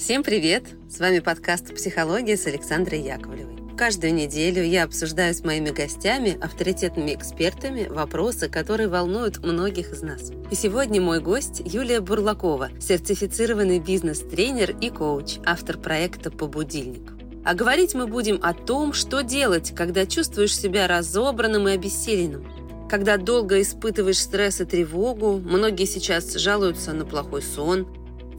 Всем 0.00 0.22
привет! 0.22 0.64
С 0.88 0.98
вами 0.98 1.18
подкаст 1.18 1.74
«Психология» 1.74 2.38
с 2.38 2.46
Александрой 2.46 3.02
Яковлевой. 3.02 3.76
Каждую 3.76 4.14
неделю 4.14 4.64
я 4.64 4.84
обсуждаю 4.84 5.34
с 5.34 5.44
моими 5.44 5.68
гостями, 5.68 6.38
авторитетными 6.40 7.14
экспертами, 7.14 7.86
вопросы, 7.86 8.48
которые 8.48 8.88
волнуют 8.88 9.44
многих 9.44 9.92
из 9.92 10.00
нас. 10.00 10.32
И 10.50 10.54
сегодня 10.54 11.02
мой 11.02 11.20
гость 11.20 11.60
Юлия 11.62 12.00
Бурлакова, 12.00 12.70
сертифицированный 12.80 13.78
бизнес-тренер 13.78 14.74
и 14.80 14.88
коуч, 14.88 15.36
автор 15.44 15.76
проекта 15.76 16.30
«По 16.30 16.46
будильнику». 16.46 17.12
А 17.44 17.52
говорить 17.52 17.94
мы 17.94 18.06
будем 18.06 18.40
о 18.42 18.54
том, 18.54 18.94
что 18.94 19.20
делать, 19.20 19.74
когда 19.76 20.06
чувствуешь 20.06 20.56
себя 20.56 20.88
разобранным 20.88 21.68
и 21.68 21.72
обессиленным. 21.72 22.88
Когда 22.88 23.18
долго 23.18 23.60
испытываешь 23.60 24.18
стресс 24.18 24.62
и 24.62 24.64
тревогу, 24.64 25.38
многие 25.38 25.84
сейчас 25.84 26.32
жалуются 26.36 26.94
на 26.94 27.04
плохой 27.04 27.42
сон, 27.42 27.86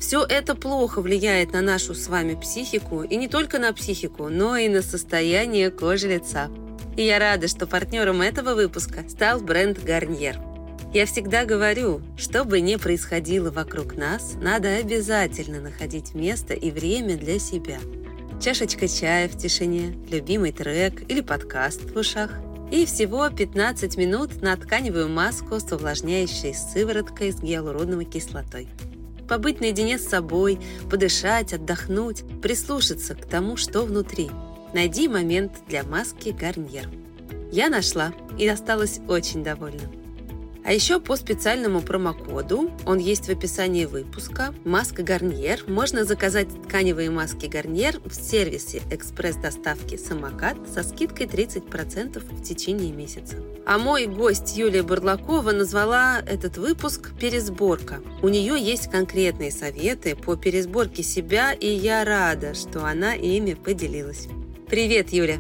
все 0.01 0.25
это 0.27 0.55
плохо 0.55 0.99
влияет 0.99 1.53
на 1.53 1.61
нашу 1.61 1.93
с 1.93 2.07
вами 2.07 2.33
психику, 2.33 3.03
и 3.03 3.15
не 3.15 3.27
только 3.27 3.59
на 3.59 3.71
психику, 3.71 4.29
но 4.29 4.57
и 4.57 4.67
на 4.67 4.81
состояние 4.81 5.69
кожи 5.69 6.07
лица. 6.07 6.49
И 6.97 7.03
я 7.05 7.19
рада, 7.19 7.47
что 7.47 7.67
партнером 7.67 8.21
этого 8.21 8.55
выпуска 8.55 9.07
стал 9.07 9.39
бренд 9.39 9.77
Garnier. 9.77 10.35
Я 10.91 11.05
всегда 11.05 11.45
говорю, 11.45 12.01
что 12.17 12.43
бы 12.43 12.59
ни 12.61 12.75
происходило 12.77 13.51
вокруг 13.51 13.95
нас, 13.95 14.33
надо 14.41 14.75
обязательно 14.75 15.61
находить 15.61 16.15
место 16.15 16.55
и 16.55 16.71
время 16.71 17.15
для 17.15 17.37
себя. 17.37 17.77
Чашечка 18.41 18.87
чая 18.87 19.29
в 19.29 19.37
тишине, 19.37 19.95
любимый 20.09 20.51
трек 20.51 21.09
или 21.09 21.21
подкаст 21.21 21.91
в 21.91 21.95
ушах– 21.95 22.31
и 22.71 22.85
всего 22.85 23.29
15 23.29 23.97
минут 23.97 24.41
на 24.41 24.55
тканевую 24.55 25.09
маску 25.09 25.59
с 25.59 25.69
увлажняющей 25.73 26.53
сывороткой 26.53 27.33
с 27.33 27.41
гиалуроновой 27.41 28.05
кислотой 28.05 28.69
побыть 29.31 29.61
наедине 29.61 29.97
с 29.97 30.09
собой, 30.09 30.59
подышать, 30.89 31.53
отдохнуть, 31.53 32.25
прислушаться 32.41 33.15
к 33.15 33.25
тому, 33.25 33.55
что 33.55 33.83
внутри. 33.83 34.29
Найди 34.73 35.07
момент 35.07 35.53
для 35.69 35.85
маски 35.85 36.35
Гарньер. 36.37 36.89
Я 37.49 37.69
нашла 37.69 38.11
и 38.37 38.45
осталась 38.45 38.99
очень 39.07 39.41
довольна. 39.41 40.00
А 40.63 40.73
еще 40.73 40.99
по 40.99 41.15
специальному 41.15 41.81
промокоду, 41.81 42.71
он 42.85 42.99
есть 42.99 43.25
в 43.25 43.29
описании 43.29 43.85
выпуска, 43.85 44.53
маска 44.63 45.01
Гарниер. 45.01 45.63
Можно 45.67 46.05
заказать 46.05 46.47
тканевые 46.67 47.09
маски 47.09 47.47
Гарниер 47.47 47.99
в 48.05 48.13
сервисе 48.13 48.81
экспресс-доставки 48.91 49.97
«Самокат» 49.97 50.57
со 50.71 50.83
скидкой 50.83 51.25
30% 51.25 52.19
в 52.19 52.43
течение 52.43 52.91
месяца. 52.91 53.37
А 53.65 53.77
мой 53.79 54.05
гость 54.05 54.55
Юлия 54.55 54.83
Бурлакова 54.83 55.51
назвала 55.51 56.19
этот 56.19 56.57
выпуск 56.57 57.11
«Пересборка». 57.19 58.01
У 58.21 58.29
нее 58.29 58.55
есть 58.59 58.89
конкретные 58.91 59.51
советы 59.51 60.15
по 60.15 60.35
пересборке 60.35 61.01
себя, 61.01 61.53
и 61.53 61.67
я 61.67 62.05
рада, 62.05 62.53
что 62.53 62.85
она 62.85 63.15
ими 63.15 63.55
поделилась. 63.55 64.27
Привет, 64.67 65.11
Юля! 65.11 65.37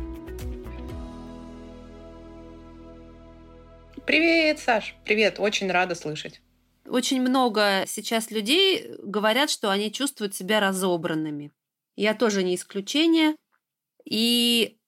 Привет, 4.05 4.59
Саш. 4.59 4.95
Привет, 5.05 5.39
очень 5.39 5.71
рада 5.71 5.93
слышать. 5.93 6.41
Очень 6.85 7.21
много 7.21 7.83
сейчас 7.87 8.31
людей 8.31 8.95
говорят, 9.03 9.49
что 9.49 9.69
они 9.69 9.91
чувствуют 9.91 10.33
себя 10.33 10.59
разобранными. 10.59 11.51
Я 11.95 12.15
тоже 12.15 12.43
не 12.43 12.55
исключение. 12.55 13.35
И 14.03 14.79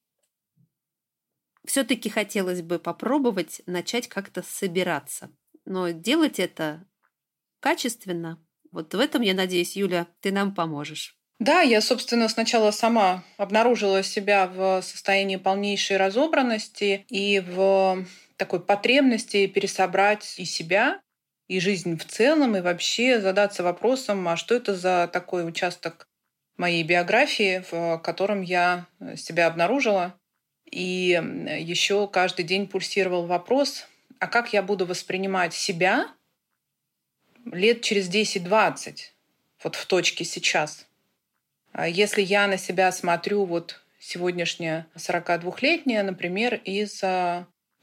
все-таки 1.65 2.09
хотелось 2.09 2.63
бы 2.63 2.79
попробовать 2.79 3.61
начать 3.67 4.07
как-то 4.07 4.41
собираться. 4.41 5.29
Но 5.65 5.89
делать 5.91 6.39
это 6.39 6.83
качественно. 7.59 8.43
Вот 8.71 8.93
в 8.95 8.99
этом, 8.99 9.21
я 9.21 9.35
надеюсь, 9.35 9.77
Юля, 9.77 10.07
ты 10.21 10.31
нам 10.31 10.55
поможешь. 10.55 11.15
Да, 11.39 11.61
я, 11.61 11.81
собственно, 11.81 12.27
сначала 12.29 12.71
сама 12.71 13.23
обнаружила 13.37 14.01
себя 14.01 14.47
в 14.47 14.81
состоянии 14.81 15.35
полнейшей 15.35 15.97
разобранности 15.97 17.05
и 17.09 17.39
в 17.39 18.05
такой 18.43 18.59
потребности 18.59 19.47
пересобрать 19.47 20.35
и 20.37 20.43
себя, 20.43 20.99
и 21.47 21.61
жизнь 21.61 21.97
в 21.97 22.03
целом, 22.03 22.57
и 22.57 22.61
вообще 22.61 23.21
задаться 23.21 23.63
вопросом, 23.63 24.27
а 24.27 24.35
что 24.35 24.53
это 24.53 24.75
за 24.75 25.09
такой 25.13 25.47
участок 25.47 26.09
моей 26.57 26.83
биографии, 26.83 27.63
в 27.71 27.99
котором 27.99 28.41
я 28.41 28.85
себя 29.15 29.47
обнаружила. 29.47 30.19
И 30.69 31.21
еще 31.57 32.05
каждый 32.09 32.43
день 32.43 32.67
пульсировал 32.67 33.27
вопрос, 33.27 33.87
а 34.19 34.27
как 34.27 34.51
я 34.51 34.61
буду 34.61 34.85
воспринимать 34.85 35.53
себя 35.53 36.09
лет 37.45 37.81
через 37.81 38.09
10-20, 38.09 38.97
вот 39.63 39.75
в 39.75 39.85
точке 39.85 40.25
сейчас. 40.25 40.85
А 41.71 41.87
если 41.87 42.21
я 42.21 42.47
на 42.47 42.57
себя 42.57 42.91
смотрю 42.91 43.45
вот 43.45 43.79
сегодняшняя 43.99 44.85
42-летняя, 44.97 46.03
например, 46.03 46.55
из 46.65 47.01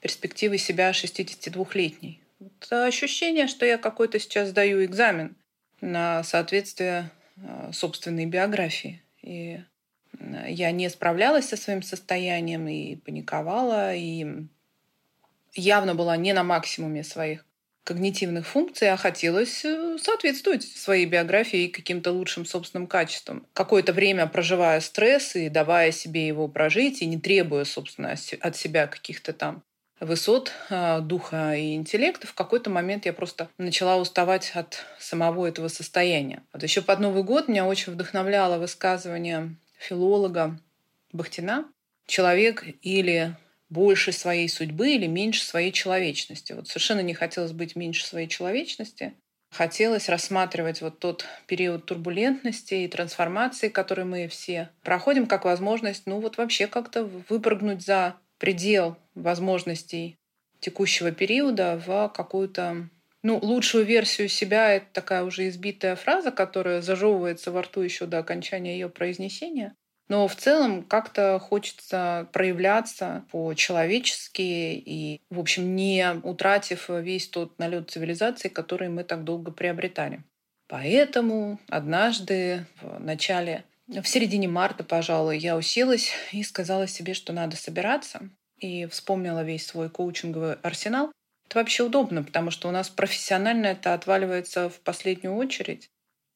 перспективы 0.01 0.59
себя 0.59 0.91
62-летней. 0.91 2.21
Вот 2.39 2.73
ощущение, 2.73 3.47
что 3.47 3.67
я 3.67 3.79
какой-то 3.79 4.19
сейчас 4.19 4.49
сдаю 4.49 4.85
экзамен 4.85 5.37
на 5.81 6.23
соответствие 6.25 7.11
а, 7.37 7.71
собственной 7.73 8.27
биографии. 8.27 9.03
И 9.23 9.61
я 10.47 10.71
не 10.71 10.89
справлялась 10.89 11.49
со 11.49 11.57
своим 11.57 11.83
состоянием 11.83 12.67
и 12.69 12.97
паниковала, 12.97 13.95
и 13.95 14.27
явно 15.55 15.95
была 15.95 16.17
не 16.17 16.33
на 16.33 16.43
максимуме 16.43 17.05
своих 17.05 17.45
когнитивных 17.85 18.47
функций, 18.47 18.91
а 18.91 18.97
хотелось 18.97 19.65
э, 19.65 19.97
соответствовать 19.99 20.63
своей 20.63 21.07
биографии 21.07 21.65
и 21.65 21.69
каким-то 21.69 22.13
лучшим 22.13 22.45
собственным 22.45 22.87
качествам. 22.87 23.47
Какое-то 23.53 23.93
время 23.93 24.27
проживая 24.27 24.81
стресс 24.81 25.35
и 25.35 25.49
давая 25.49 25.91
себе 25.91 26.27
его 26.27 26.47
прожить, 26.47 27.03
и 27.03 27.07
не 27.07 27.19
требуя, 27.19 27.65
собственно, 27.65 28.15
от 28.41 28.57
себя 28.57 28.87
каких-то 28.87 29.33
там 29.33 29.63
высот 30.01 30.53
а, 30.71 31.01
духа 31.01 31.55
и 31.55 31.75
интеллекта, 31.75 32.27
в 32.27 32.35
какой-то 32.35 32.71
момент 32.71 33.07
я 33.07 33.13
просто 33.13 33.49
начала 33.59 33.97
уставать 33.97 34.51
от 34.55 34.85
самого 34.99 35.47
этого 35.47 35.69
состояния. 35.69 36.43
Вот 36.53 36.63
еще 36.63 36.83
под 36.83 37.01
Новый 37.01 37.23
год 37.23 37.49
меня 37.49 37.67
очень 37.67 37.93
вдохновляло 37.93 38.59
высказывание 38.59 39.55
филолога 39.79 40.59
Бахтина 41.13 41.67
«Человек 42.07 42.65
или 42.83 43.37
больше 43.69 44.13
своей 44.13 44.49
судьбы 44.49 44.91
или 44.95 45.07
меньше 45.07 45.45
своей 45.45 45.71
человечности». 45.71 46.55
Вот 46.55 46.67
совершенно 46.67 47.01
не 47.01 47.15
хотелось 47.15 47.53
быть 47.53 47.77
меньше 47.77 48.05
своей 48.05 48.27
человечности. 48.27 49.15
Хотелось 49.51 50.09
рассматривать 50.09 50.81
вот 50.81 51.01
тот 51.01 51.27
период 51.47 51.85
турбулентности 51.85 52.75
и 52.75 52.89
трансформации, 52.89 53.69
который 53.69 54.05
мы 54.05 54.29
все 54.29 54.71
проходим, 54.83 55.27
как 55.27 55.45
возможность, 55.45 56.05
ну 56.07 56.21
вот 56.21 56.37
вообще 56.37 56.69
как-то 56.69 57.05
выпрыгнуть 57.29 57.83
за 57.83 58.15
предел 58.41 58.97
возможностей 59.15 60.19
текущего 60.59 61.13
периода 61.13 61.81
в 61.87 62.09
какую-то 62.09 62.89
ну, 63.23 63.39
лучшую 63.39 63.85
версию 63.85 64.29
себя— 64.29 64.73
это 64.73 64.87
такая 64.93 65.25
уже 65.25 65.49
избитая 65.49 65.95
фраза, 65.95 66.33
которая 66.33 66.81
зажевывается 66.81 67.53
во 67.53 67.63
рту 67.63 67.83
еще 67.83 68.07
до 68.07 68.19
окончания 68.19 68.73
ее 68.73 68.89
произнесения. 68.89 69.75
Но 70.09 70.27
в 70.27 70.35
целом 70.35 70.83
как-то 70.83 71.39
хочется 71.39 72.29
проявляться 72.33 73.25
по-человечески 73.31 74.43
и, 74.43 75.21
в 75.31 75.39
общем, 75.39 75.77
не 75.77 76.05
утратив 76.25 76.89
весь 76.89 77.29
тот 77.29 77.59
налет 77.59 77.91
цивилизации, 77.91 78.49
который 78.49 78.89
мы 78.89 79.05
так 79.05 79.23
долго 79.23 79.53
приобретали. 79.53 80.25
Поэтому 80.67 81.61
однажды 81.69 82.67
в 82.81 82.99
начале 82.99 83.65
в 83.91 84.07
середине 84.07 84.47
марта, 84.47 84.85
пожалуй, 84.85 85.39
я 85.39 85.57
уселась 85.57 86.13
и 86.33 86.43
сказала 86.43 86.87
себе, 86.87 87.15
что 87.15 87.33
надо 87.33 87.57
собираться. 87.57 88.31
И 88.57 88.87
вспомнила 88.87 89.43
весь 89.43 89.67
свой 89.67 89.91
коучинговый 89.91 90.55
арсенал. 90.55 91.13
Это 91.47 91.59
вообще 91.59 91.83
удобно, 91.83 92.23
потому 92.23 92.51
что 92.51 92.69
у 92.69 92.71
нас 92.71 92.89
профессионально 92.89 93.67
это 93.67 93.95
отваливается 93.95 94.71
в 94.71 94.79
последнюю 94.81 95.35
очередь. 95.35 95.89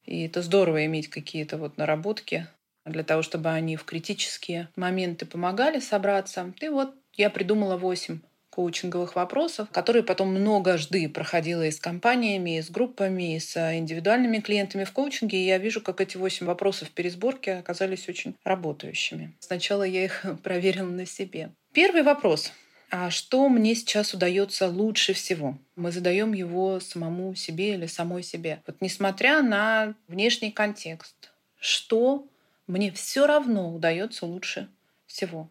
И 0.05 0.27
это 0.27 0.43
здорово 0.43 0.85
иметь 0.87 1.09
какие-то 1.09 1.57
вот 1.57 1.77
наработки 1.77 2.49
для 2.85 3.05
того, 3.05 3.23
чтобы 3.23 3.51
они 3.51 3.77
в 3.77 3.85
критические 3.85 4.69
моменты 4.75 5.25
помогали 5.25 5.79
собраться. 5.79 6.53
И 6.61 6.69
вот 6.69 6.95
я 7.13 7.31
придумала 7.31 7.77
восемь 7.77 8.21
коучинговых 8.55 9.17
вопросов, 9.17 9.69
которые 9.73 10.05
потом 10.05 10.29
многожды 10.29 11.09
проходила 11.09 11.67
и 11.67 11.73
с 11.73 11.81
компаниями, 11.81 12.59
и 12.59 12.63
с 12.63 12.71
группами, 12.71 13.35
и 13.35 13.41
с 13.41 13.57
индивидуальными 13.77 14.39
клиентами 14.39 14.85
в 14.85 14.93
коучинге. 14.93 15.39
И 15.39 15.47
я 15.47 15.59
вижу, 15.59 15.81
как 15.81 16.01
эти 16.01 16.17
восемь 16.17 16.47
вопросов 16.47 16.89
в 16.89 16.93
пересборке 16.93 17.55
оказались 17.55 18.09
очень 18.09 18.37
работающими. 18.45 19.33
Сначала 19.41 19.83
я 19.83 20.05
их 20.05 20.25
проверила 20.45 20.89
на 20.89 21.05
себе. 21.05 21.51
Первый 21.73 22.05
вопрос. 22.05 22.53
А 22.91 23.11
что 23.11 23.49
мне 23.49 23.75
сейчас 23.75 24.15
удается 24.15 24.69
лучше 24.69 25.15
всего? 25.15 25.59
Мы 25.75 25.91
задаем 25.91 26.33
его 26.33 26.79
самому 26.79 27.35
себе 27.35 27.75
или 27.75 27.87
самой 27.87 28.23
себе. 28.23 28.63
Вот 28.69 28.77
несмотря 28.81 29.43
на 29.43 29.95
внешний 30.07 30.53
контекст, 30.53 31.33
что 31.59 32.29
мне 32.69 32.93
все 32.93 33.27
равно 33.27 33.75
удается 33.75 34.27
лучше 34.27 34.69
всего? 35.07 35.51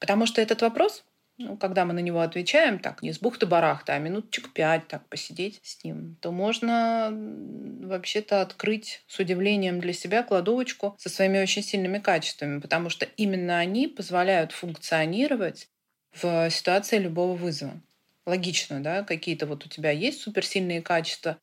Потому 0.00 0.26
что 0.26 0.42
этот 0.42 0.62
вопрос 0.62 1.04
ну, 1.40 1.56
когда 1.56 1.86
мы 1.86 1.94
на 1.94 2.00
него 2.00 2.20
отвечаем, 2.20 2.78
так, 2.78 3.02
не 3.02 3.12
с 3.12 3.18
бухты-барахта, 3.18 3.94
а 3.94 3.98
минуточек 3.98 4.52
пять 4.52 4.86
так 4.88 5.08
посидеть 5.08 5.58
с 5.62 5.82
ним, 5.82 6.16
то 6.20 6.32
можно 6.32 7.08
вообще-то 7.10 8.42
открыть 8.42 9.02
с 9.06 9.18
удивлением 9.18 9.80
для 9.80 9.94
себя 9.94 10.22
кладовочку 10.22 10.94
со 10.98 11.08
своими 11.08 11.40
очень 11.40 11.62
сильными 11.62 11.98
качествами, 11.98 12.60
потому 12.60 12.90
что 12.90 13.06
именно 13.16 13.58
они 13.58 13.88
позволяют 13.88 14.52
функционировать 14.52 15.68
в 16.12 16.50
ситуации 16.50 16.98
любого 16.98 17.34
вызова. 17.34 17.80
Логично, 18.26 18.82
да, 18.82 19.02
какие-то 19.02 19.46
вот 19.46 19.64
у 19.64 19.68
тебя 19.70 19.92
есть 19.92 20.20
суперсильные 20.20 20.82
качества, 20.82 21.38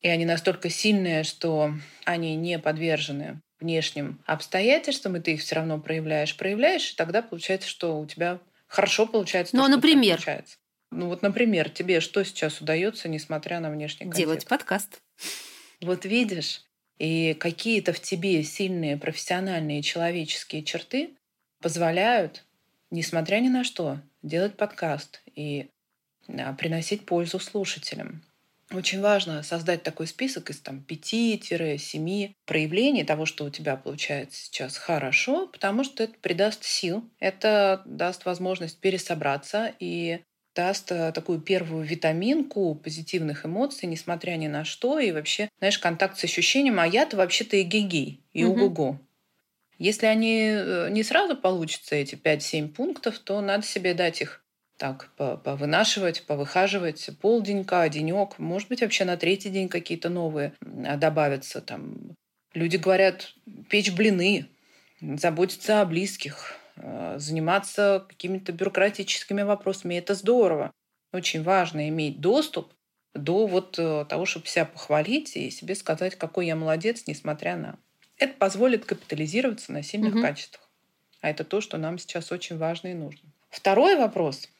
и 0.00 0.08
они 0.08 0.24
настолько 0.24 0.70
сильные, 0.70 1.22
что 1.22 1.74
они 2.06 2.34
не 2.34 2.58
подвержены 2.58 3.42
внешним 3.60 4.22
обстоятельствам, 4.24 5.16
и 5.16 5.20
ты 5.20 5.34
их 5.34 5.42
все 5.42 5.56
равно 5.56 5.78
проявляешь, 5.78 6.34
проявляешь, 6.34 6.92
и 6.92 6.96
тогда 6.96 7.20
получается, 7.20 7.68
что 7.68 8.00
у 8.00 8.06
тебя 8.06 8.40
хорошо 8.66 9.06
получается. 9.06 9.56
Ну, 9.56 9.62
то, 9.64 9.68
например. 9.68 10.16
Получается. 10.16 10.56
Ну 10.90 11.08
вот, 11.08 11.22
например, 11.22 11.70
тебе 11.70 12.00
что 12.00 12.24
сейчас 12.24 12.60
удается, 12.60 13.08
несмотря 13.08 13.60
на 13.60 13.70
внешний 13.70 14.06
контекст? 14.06 14.20
Делать 14.20 14.46
подкаст. 14.46 15.00
Вот 15.80 16.04
видишь, 16.04 16.62
и 16.98 17.34
какие-то 17.34 17.92
в 17.92 18.00
тебе 18.00 18.42
сильные 18.44 18.96
профессиональные 18.96 19.82
человеческие 19.82 20.62
черты 20.62 21.10
позволяют, 21.60 22.44
несмотря 22.90 23.40
ни 23.40 23.48
на 23.48 23.64
что, 23.64 23.98
делать 24.22 24.56
подкаст 24.56 25.22
и 25.34 25.68
приносить 26.58 27.04
пользу 27.04 27.40
слушателям. 27.40 28.22
Очень 28.72 29.00
важно 29.00 29.42
создать 29.42 29.82
такой 29.82 30.06
список 30.06 30.50
из 30.50 30.58
там, 30.58 30.84
5-7 30.88 32.34
проявлений 32.46 33.04
того, 33.04 33.26
что 33.26 33.44
у 33.44 33.50
тебя 33.50 33.76
получается 33.76 34.44
сейчас 34.44 34.76
хорошо, 34.78 35.48
потому 35.48 35.84
что 35.84 36.04
это 36.04 36.14
придаст 36.20 36.64
сил, 36.64 37.04
это 37.20 37.82
даст 37.84 38.24
возможность 38.24 38.78
пересобраться 38.78 39.72
и 39.78 40.20
даст 40.54 40.92
э, 40.92 41.12
такую 41.12 41.40
первую 41.40 41.84
витаминку 41.84 42.74
позитивных 42.76 43.44
эмоций, 43.44 43.88
несмотря 43.88 44.36
ни 44.36 44.46
на 44.46 44.64
что, 44.64 44.98
и 44.98 45.10
вообще, 45.10 45.48
знаешь, 45.58 45.78
контакт 45.78 46.18
с 46.18 46.24
ощущением, 46.24 46.78
а 46.78 46.86
я-то 46.86 47.16
вообще-то 47.16 47.56
и 47.56 47.62
гигей, 47.62 48.20
и 48.32 48.44
угу. 48.44 48.66
угу 48.66 48.98
Если 49.78 50.06
они 50.06 50.50
э, 50.52 50.88
не 50.90 51.02
сразу 51.02 51.36
получатся, 51.36 51.96
эти 51.96 52.14
5-7 52.14 52.68
пунктов, 52.68 53.18
то 53.18 53.40
надо 53.40 53.66
себе 53.66 53.94
дать 53.94 54.20
их 54.20 54.43
так 54.84 55.08
повынашивать, 55.16 56.26
повыхаживать 56.26 57.08
полденька, 57.22 57.88
денек, 57.88 58.38
может 58.38 58.68
быть, 58.68 58.82
вообще 58.82 59.06
на 59.06 59.16
третий 59.16 59.48
день 59.48 59.70
какие-то 59.70 60.10
новые 60.10 60.52
добавятся. 60.60 61.62
Там. 61.62 62.14
Люди 62.52 62.76
говорят, 62.76 63.32
печь 63.70 63.92
блины, 63.92 64.46
заботиться 65.00 65.80
о 65.80 65.86
близких, 65.86 66.56
э, 66.76 67.14
заниматься 67.16 68.04
какими-то 68.10 68.52
бюрократическими 68.52 69.40
вопросами. 69.40 69.94
Это 69.94 70.14
здорово. 70.14 70.70
Очень 71.14 71.42
важно 71.42 71.88
иметь 71.88 72.20
доступ 72.20 72.70
до 73.14 73.46
вот 73.46 73.78
э, 73.78 74.04
того, 74.06 74.26
чтобы 74.26 74.48
себя 74.48 74.66
похвалить 74.66 75.34
и 75.34 75.50
себе 75.50 75.76
сказать, 75.76 76.16
какой 76.16 76.46
я 76.46 76.56
молодец, 76.56 77.04
несмотря 77.06 77.56
на... 77.56 77.78
Это 78.18 78.34
позволит 78.34 78.84
капитализироваться 78.84 79.72
на 79.72 79.82
сильных 79.82 80.16
угу. 80.16 80.22
качествах. 80.22 80.68
А 81.22 81.30
это 81.30 81.42
то, 81.42 81.62
что 81.62 81.78
нам 81.78 81.98
сейчас 81.98 82.30
очень 82.32 82.58
важно 82.58 82.88
и 82.88 82.94
нужно. 82.94 83.30
Второй 83.48 83.96
вопрос 83.96 84.50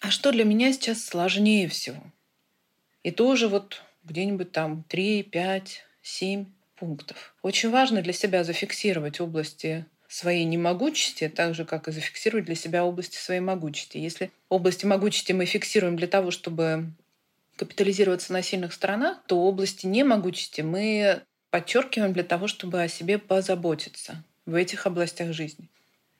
а 0.00 0.10
что 0.10 0.32
для 0.32 0.44
меня 0.44 0.72
сейчас 0.72 1.04
сложнее 1.04 1.68
всего? 1.68 2.02
И 3.02 3.10
тоже 3.10 3.48
вот 3.48 3.82
где-нибудь 4.04 4.52
там 4.52 4.84
3, 4.88 5.22
5, 5.24 5.84
7 6.02 6.46
пунктов. 6.76 7.34
Очень 7.42 7.70
важно 7.70 8.02
для 8.02 8.12
себя 8.12 8.44
зафиксировать 8.44 9.20
области 9.20 9.86
своей 10.08 10.44
немогучести, 10.44 11.28
так 11.28 11.54
же, 11.54 11.64
как 11.64 11.88
и 11.88 11.92
зафиксировать 11.92 12.44
для 12.44 12.54
себя 12.54 12.84
области 12.84 13.16
своей 13.16 13.40
могучести. 13.40 13.98
Если 13.98 14.30
области 14.48 14.84
могучести 14.84 15.32
мы 15.32 15.46
фиксируем 15.46 15.96
для 15.96 16.06
того, 16.06 16.30
чтобы 16.30 16.92
капитализироваться 17.56 18.32
на 18.32 18.42
сильных 18.42 18.72
сторонах, 18.72 19.22
то 19.26 19.38
области 19.38 19.86
немогучести 19.86 20.60
мы 20.60 21.22
подчеркиваем 21.50 22.12
для 22.12 22.24
того, 22.24 22.46
чтобы 22.46 22.82
о 22.82 22.88
себе 22.88 23.18
позаботиться 23.18 24.24
в 24.44 24.54
этих 24.54 24.86
областях 24.86 25.32
жизни. 25.32 25.68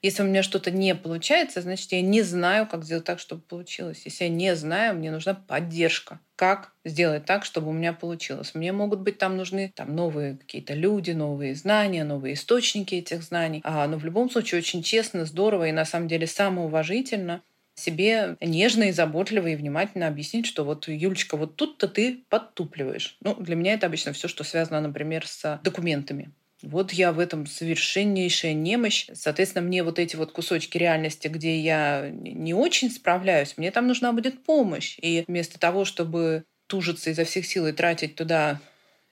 Если 0.03 0.23
у 0.25 0.27
меня 0.27 0.43
что-то 0.43 0.73
не 0.73 0.97
получается, 0.97 1.63
значит, 1.63 1.93
я 1.93 2.03
не 2.03 2.23
знаю, 2.23 2.67
как 2.67 2.85
сделать 2.85 3.05
так, 3.05 3.21
чтобы 3.21 3.43
получилось. 3.43 4.03
Если 4.05 4.25
я 4.25 4.31
не 4.31 4.57
знаю, 4.57 4.97
мне 4.97 5.13
нужна 5.13 5.35
поддержка. 5.35 6.19
Как 6.35 6.73
сделать 6.85 7.25
так, 7.25 7.45
чтобы 7.45 7.69
у 7.69 7.73
меня 7.73 7.93
получилось? 7.93 8.57
Мне 8.57 8.73
могут 8.73 9.01
быть 9.01 9.19
там 9.19 9.37
нужны 9.37 9.73
там, 9.77 9.95
новые 9.95 10.37
какие-то 10.37 10.75
люди, 10.75 11.13
новые 11.13 11.55
знания, 11.55 12.03
новые 12.03 12.35
источники 12.35 12.97
этих 12.97 13.23
знаний. 13.23 13.61
А, 13.63 13.87
но 13.87 13.97
в 13.97 14.05
любом 14.05 14.29
случае 14.29 14.59
очень 14.59 14.83
честно, 14.83 15.25
здорово 15.25 15.69
и 15.69 15.73
на 15.73 15.85
самом 15.85 16.09
деле 16.09 16.27
самоуважительно 16.27 17.43
себе 17.75 18.37
нежно 18.41 18.85
и 18.85 18.93
заботливо 18.93 19.47
и 19.47 19.57
внимательно 19.57 20.09
объяснить, 20.09 20.47
что 20.47 20.65
вот, 20.65 20.89
Юлечка, 20.89 21.37
вот 21.37 21.57
тут-то 21.57 21.89
ты 21.89 22.25
подтупливаешь. 22.29 23.17
Ну, 23.21 23.35
для 23.37 23.55
меня 23.55 23.75
это 23.75 23.87
обычно 23.87 24.13
все, 24.13 24.29
что 24.29 24.45
связано, 24.45 24.81
например, 24.81 25.27
с 25.27 25.61
документами. 25.63 26.33
Вот 26.63 26.93
я 26.93 27.13
в 27.13 27.19
этом 27.19 27.47
совершеннейшая 27.47 28.55
немощь. 28.55 29.09
Соответственно, 29.13 29.67
мне 29.67 29.83
вот 29.83 29.99
эти 29.99 30.17
вот 30.17 30.33
кусочки 30.33 30.79
реальности, 30.79 31.29
где 31.29 31.59
я 31.59 32.11
не 32.11 32.55
очень 32.55 32.91
справляюсь, 32.91 33.57
мне 33.57 33.71
там 33.71 33.87
нужна 33.87 34.13
будет 34.13 34.45
помощь. 34.45 34.97
И 35.03 35.25
вместо 35.27 35.59
того, 35.59 35.85
чтобы 35.85 36.45
тужиться 36.69 37.11
изо 37.11 37.25
всех 37.25 37.47
сил 37.47 37.67
и 37.67 37.73
тратить 37.73 38.15
туда 38.15 38.61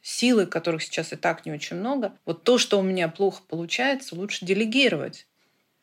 силы, 0.00 0.46
которых 0.46 0.82
сейчас 0.82 1.12
и 1.12 1.16
так 1.16 1.44
не 1.44 1.52
очень 1.52 1.76
много, 1.76 2.12
вот 2.24 2.44
то, 2.44 2.56
что 2.56 2.78
у 2.78 2.82
меня 2.82 3.08
плохо 3.08 3.42
получается, 3.46 4.14
лучше 4.14 4.46
делегировать. 4.46 5.26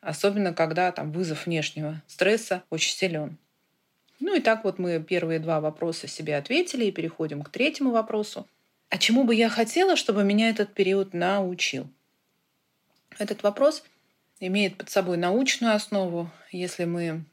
Особенно, 0.00 0.54
когда 0.54 0.90
там 0.92 1.12
вызов 1.12 1.46
внешнего 1.46 2.02
стресса 2.06 2.62
очень 2.70 2.94
силен. 2.96 3.36
Ну 4.20 4.34
и 4.34 4.40
так 4.40 4.64
вот 4.64 4.78
мы 4.78 5.00
первые 5.00 5.38
два 5.38 5.60
вопроса 5.60 6.08
себе 6.08 6.36
ответили 6.36 6.86
и 6.86 6.92
переходим 6.92 7.42
к 7.42 7.50
третьему 7.50 7.90
вопросу. 7.90 8.46
А 8.90 8.98
чему 8.98 9.24
бы 9.24 9.34
я 9.34 9.48
хотела, 9.48 9.96
чтобы 9.96 10.24
меня 10.24 10.48
этот 10.48 10.72
период 10.72 11.12
научил? 11.12 11.88
Этот 13.18 13.42
вопрос 13.42 13.82
имеет 14.40 14.76
под 14.76 14.90
собой 14.90 15.16
научную 15.16 15.74
основу. 15.74 16.30
Если 16.52 16.84
мы 16.84 17.24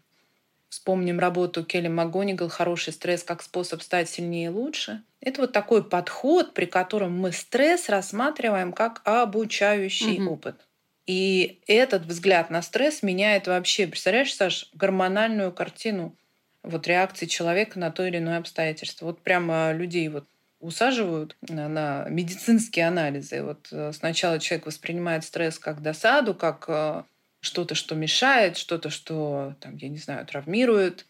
вспомним 0.70 1.20
работу 1.20 1.64
Келли 1.64 1.88
МакГонигал 1.88 2.50
«Хороший 2.50 2.92
стресс 2.92 3.24
как 3.24 3.42
способ 3.42 3.82
стать 3.82 4.10
сильнее 4.10 4.48
и 4.48 4.50
лучше», 4.50 5.04
это 5.22 5.42
вот 5.42 5.54
такой 5.54 5.84
подход, 5.84 6.54
при 6.54 6.66
котором 6.66 7.18
мы 7.18 7.32
стресс 7.32 7.90
рассматриваем 7.90 8.74
как 8.74 9.02
обучающий 9.06 10.22
угу. 10.22 10.34
опыт. 10.34 10.68
И 11.08 11.62
этот 11.68 12.06
взгляд 12.06 12.50
на 12.50 12.62
стресс 12.62 13.04
меняет 13.04 13.48
вообще, 13.48 13.88
представляешь, 13.88 14.36
Саш, 14.36 14.70
гормональную 14.74 15.52
картину 15.52 16.16
вот 16.64 16.88
реакции 16.88 17.28
человека 17.28 17.80
на 17.80 17.92
то 17.92 18.06
или 18.06 18.18
иное 18.18 18.40
обстоятельство. 18.40 19.06
Вот 19.06 19.22
прямо 19.22 19.72
людей 19.72 20.10
вот 20.10 20.26
усаживают 20.66 21.38
на 21.42 22.06
медицинские 22.10 22.88
анализы. 22.88 23.44
Вот 23.44 23.68
э, 23.72 23.92
сначала 23.94 24.40
человек 24.40 24.66
воспринимает 24.66 25.24
стресс 25.24 25.60
как 25.60 25.82
досаду, 25.82 26.34
как 26.34 26.66
э, 26.68 27.04
что-то, 27.42 27.76
что 27.76 27.96
мешает, 27.96 28.58
что-то, 28.58 28.90
что, 28.90 29.56
там, 29.60 29.78
я 29.78 29.90
не 29.90 29.98
знаю, 29.98 30.26
травмирует. 30.26 31.06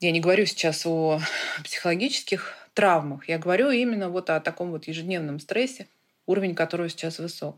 Я 0.00 0.10
не 0.12 0.20
говорю 0.20 0.46
сейчас 0.46 0.84
о 0.86 1.20
психологических 1.64 2.54
травмах, 2.74 3.28
я 3.28 3.38
говорю 3.38 3.70
именно 3.70 4.08
вот 4.08 4.30
о 4.30 4.40
таком 4.40 4.70
вот 4.70 4.86
ежедневном 4.86 5.38
стрессе, 5.40 5.86
уровень 6.26 6.54
которого 6.54 6.88
сейчас 6.88 7.18
высок. 7.18 7.56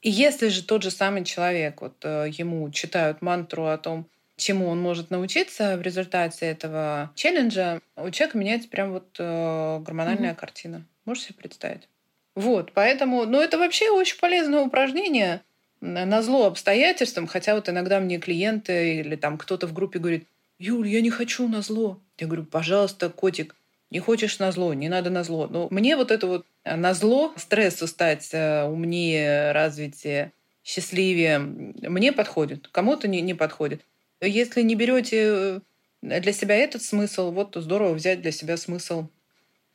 И 0.00 0.10
если 0.10 0.48
же 0.48 0.64
тот 0.64 0.82
же 0.82 0.90
самый 0.90 1.24
человек, 1.24 1.80
вот 1.80 1.96
э, 2.04 2.28
ему 2.30 2.70
читают 2.70 3.22
мантру 3.22 3.66
о 3.66 3.78
том, 3.78 4.08
чему 4.42 4.68
он 4.68 4.80
может 4.80 5.10
научиться 5.10 5.76
в 5.76 5.82
результате 5.82 6.46
этого 6.46 7.10
челленджа, 7.14 7.80
у 7.96 8.10
человека 8.10 8.38
меняется 8.38 8.68
прям 8.68 8.92
вот 8.92 9.16
э, 9.18 9.78
гормональная 9.80 10.32
mm-hmm. 10.32 10.36
картина. 10.36 10.86
Можешь 11.04 11.24
себе 11.24 11.36
представить? 11.36 11.88
Вот, 12.34 12.72
поэтому, 12.72 13.24
ну, 13.24 13.40
это 13.40 13.58
вообще 13.58 13.90
очень 13.90 14.18
полезное 14.18 14.60
упражнение 14.60 15.42
на 15.80 16.22
зло 16.22 16.46
обстоятельствам, 16.46 17.26
хотя 17.26 17.54
вот 17.54 17.68
иногда 17.68 17.98
мне 17.98 18.18
клиенты 18.18 19.00
или 19.00 19.16
там 19.16 19.36
кто-то 19.36 19.66
в 19.66 19.72
группе 19.72 19.98
говорит, 19.98 20.28
Юль, 20.58 20.88
я 20.88 21.00
не 21.00 21.10
хочу 21.10 21.48
на 21.48 21.60
зло. 21.60 22.00
Я 22.18 22.28
говорю, 22.28 22.44
пожалуйста, 22.44 23.10
котик, 23.10 23.56
не 23.90 23.98
хочешь 23.98 24.38
на 24.38 24.52
зло, 24.52 24.72
не 24.74 24.88
надо 24.88 25.10
на 25.10 25.24
зло. 25.24 25.48
Но 25.50 25.66
мне 25.70 25.96
вот 25.96 26.12
это 26.12 26.26
вот 26.26 26.46
на 26.64 26.94
зло, 26.94 27.32
стрессу 27.36 27.88
стать 27.88 28.30
э, 28.32 28.64
умнее, 28.64 29.50
развитие, 29.52 30.32
счастливее, 30.62 31.38
мне 31.40 32.12
подходит, 32.12 32.68
кому-то 32.68 33.08
не, 33.08 33.20
не 33.20 33.34
подходит. 33.34 33.82
Если 34.22 34.62
не 34.62 34.76
берете 34.76 35.60
э, 36.02 36.20
для 36.20 36.32
себя 36.32 36.54
этот 36.54 36.82
смысл, 36.82 37.32
вот 37.32 37.56
здорово 37.56 37.94
взять 37.94 38.22
для 38.22 38.30
себя 38.30 38.56
смысл 38.56 39.08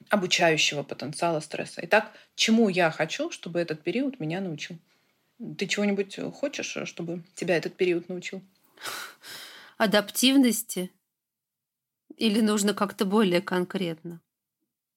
обучающего 0.10 0.84
потенциала 0.84 1.42
стресса. 1.42 1.82
Итак, 1.84 2.12
чему 2.36 2.70
я 2.70 2.90
хочу, 2.92 3.30
чтобы 3.30 3.60
этот 3.60 3.84
период 3.84 4.20
меня 4.20 4.40
научил? 4.40 4.78
Ты 5.58 5.68
чего-нибудь 5.68 6.18
хочешь, 6.34 6.78
чтобы 6.86 7.24
тебя 7.36 7.58
этот 7.58 7.76
период 7.76 8.08
научил? 8.10 8.42
Адаптивности? 9.78 10.92
Или 12.16 12.40
нужно 12.40 12.74
как-то 12.74 13.06
более 13.06 13.42
конкретно? 13.42 14.22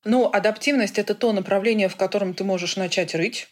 Ну, 0.05 0.31
адаптивность— 0.33 0.99
это 1.01 1.15
то 1.15 1.33
направление, 1.33 1.89
в 1.89 1.97
котором 1.97 2.33
ты 2.33 2.45
можешь 2.45 2.77
начать 2.77 3.15
рыть. 3.15 3.49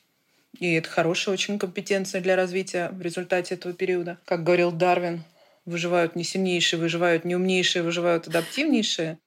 И 0.59 0.73
это 0.75 0.89
хорошая 0.89 1.35
очень 1.35 1.59
компетенция 1.59 2.23
для 2.23 2.37
развития 2.37 2.89
в 2.91 3.03
результате 3.03 3.55
этого 3.55 3.75
периода. 3.75 4.19
Как 4.25 4.45
говорил 4.45 4.73
Дарвин, 4.73 5.25
выживают 5.69 6.17
не 6.17 6.25
сильнейшие, 6.25 6.81
выживают 6.81 7.25
не 7.25 7.37
умнейшие, 7.37 7.83
выживают 7.83 8.27
адаптивнейшие. 8.27 9.19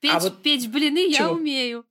Печь, 0.00 0.12
а 0.12 0.18
вот... 0.20 0.42
печь 0.42 0.66
блины 0.66 1.12
Чего? 1.12 1.28
я 1.28 1.32
умею. 1.32 1.86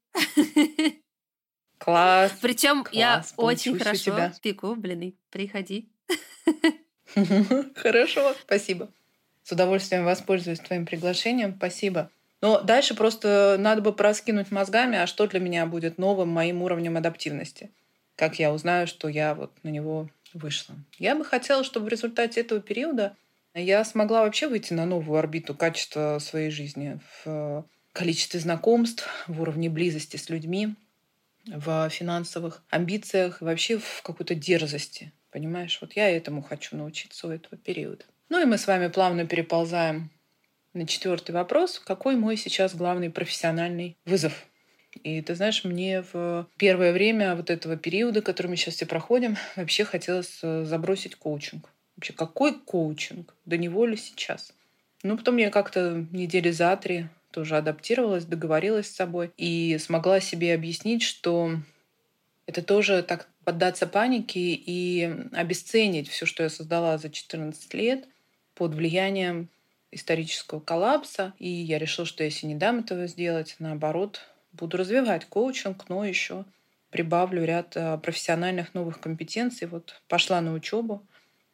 Класс. 1.77 2.33
Причем 2.41 2.85
я 2.91 3.23
очень 3.37 3.77
хорошо 3.77 4.03
тебя. 4.03 4.33
пеку 4.41 4.75
блины. 4.75 5.15
Приходи. 5.29 5.89
Хорошо, 7.75 8.35
спасибо. 8.41 8.91
С 9.43 9.51
удовольствием 9.51 10.05
воспользуюсь 10.05 10.59
твоим 10.59 10.85
приглашением. 10.85 11.53
Спасибо. 11.57 12.09
Но 12.41 12.61
дальше 12.61 12.95
просто 12.95 13.57
надо 13.59 13.81
бы 13.81 13.93
проскинуть 13.93 14.51
мозгами, 14.51 14.97
а 14.97 15.07
что 15.07 15.27
для 15.27 15.39
меня 15.39 15.65
будет 15.65 15.97
новым 15.97 16.29
моим 16.29 16.61
уровнем 16.61 16.97
адаптивности. 16.97 17.71
Как 18.15 18.39
я 18.39 18.53
узнаю, 18.53 18.87
что 18.87 19.07
я 19.07 19.35
вот 19.35 19.51
на 19.63 19.69
него 19.69 20.09
вышла. 20.33 20.75
Я 20.97 21.15
бы 21.15 21.25
хотела, 21.25 21.63
чтобы 21.63 21.85
в 21.85 21.89
результате 21.89 22.41
этого 22.41 22.61
периода 22.61 23.15
я 23.61 23.83
смогла 23.85 24.23
вообще 24.23 24.47
выйти 24.47 24.73
на 24.73 24.85
новую 24.85 25.19
орбиту 25.19 25.55
качества 25.55 26.19
своей 26.19 26.49
жизни 26.49 26.99
в 27.23 27.65
количестве 27.93 28.39
знакомств, 28.39 29.07
в 29.27 29.41
уровне 29.41 29.69
близости 29.69 30.17
с 30.17 30.29
людьми, 30.29 30.75
в 31.47 31.89
финансовых 31.89 32.63
амбициях, 32.69 33.41
вообще 33.41 33.77
в 33.77 34.01
какой-то 34.03 34.35
дерзости. 34.35 35.13
Понимаешь, 35.31 35.77
вот 35.81 35.93
я 35.93 36.09
этому 36.09 36.41
хочу 36.41 36.75
научиться 36.75 37.27
у 37.27 37.31
этого 37.31 37.57
периода. 37.57 38.03
Ну 38.29 38.41
и 38.41 38.45
мы 38.45 38.57
с 38.57 38.67
вами 38.67 38.87
плавно 38.87 39.25
переползаем 39.25 40.09
на 40.73 40.87
четвертый 40.87 41.31
вопрос. 41.31 41.79
Какой 41.79 42.15
мой 42.15 42.37
сейчас 42.37 42.75
главный 42.75 43.09
профессиональный 43.09 43.97
вызов? 44.05 44.45
И 45.03 45.21
ты 45.21 45.35
знаешь, 45.35 45.63
мне 45.63 46.03
в 46.13 46.47
первое 46.57 46.93
время 46.93 47.35
вот 47.35 47.49
этого 47.49 47.75
периода, 47.75 48.21
который 48.21 48.47
мы 48.47 48.55
сейчас 48.55 48.75
все 48.75 48.85
проходим, 48.85 49.37
вообще 49.55 49.83
хотелось 49.83 50.39
э, 50.41 50.63
забросить 50.63 51.15
коучинг. 51.15 51.69
Вообще, 51.95 52.13
какой 52.13 52.59
коучинг? 52.59 53.33
До 53.45 53.57
него 53.57 53.85
ли 53.85 53.95
сейчас? 53.97 54.53
Ну, 55.03 55.17
потом 55.17 55.37
я 55.37 55.49
как-то 55.49 56.05
недели 56.11 56.51
за 56.51 56.75
три 56.77 57.07
тоже 57.31 57.57
адаптировалась, 57.57 58.25
договорилась 58.25 58.87
с 58.87 58.95
собой 58.95 59.31
и 59.37 59.77
смогла 59.77 60.19
себе 60.19 60.53
объяснить, 60.53 61.03
что 61.03 61.51
это 62.47 62.61
тоже 62.61 63.03
так 63.03 63.27
поддаться 63.43 63.87
панике 63.87 64.39
и 64.39 65.03
обесценить 65.33 66.09
все, 66.09 66.25
что 66.25 66.43
я 66.43 66.49
создала 66.49 66.97
за 66.97 67.09
14 67.09 67.73
лет 67.73 68.07
под 68.55 68.73
влиянием 68.73 69.49
исторического 69.91 70.59
коллапса. 70.59 71.33
И 71.39 71.49
я 71.49 71.77
решила, 71.77 72.05
что 72.05 72.23
если 72.23 72.47
не 72.47 72.55
дам 72.55 72.79
этого 72.79 73.07
сделать, 73.07 73.55
наоборот, 73.59 74.21
буду 74.53 74.77
развивать 74.77 75.25
коучинг, 75.25 75.89
но 75.89 76.05
еще 76.05 76.45
прибавлю 76.89 77.43
ряд 77.43 77.75
э, 77.75 77.97
профессиональных 77.97 78.73
новых 78.73 78.99
компетенций. 78.99 79.67
Вот 79.67 80.01
пошла 80.07 80.39
на 80.41 80.53
учебу, 80.53 81.05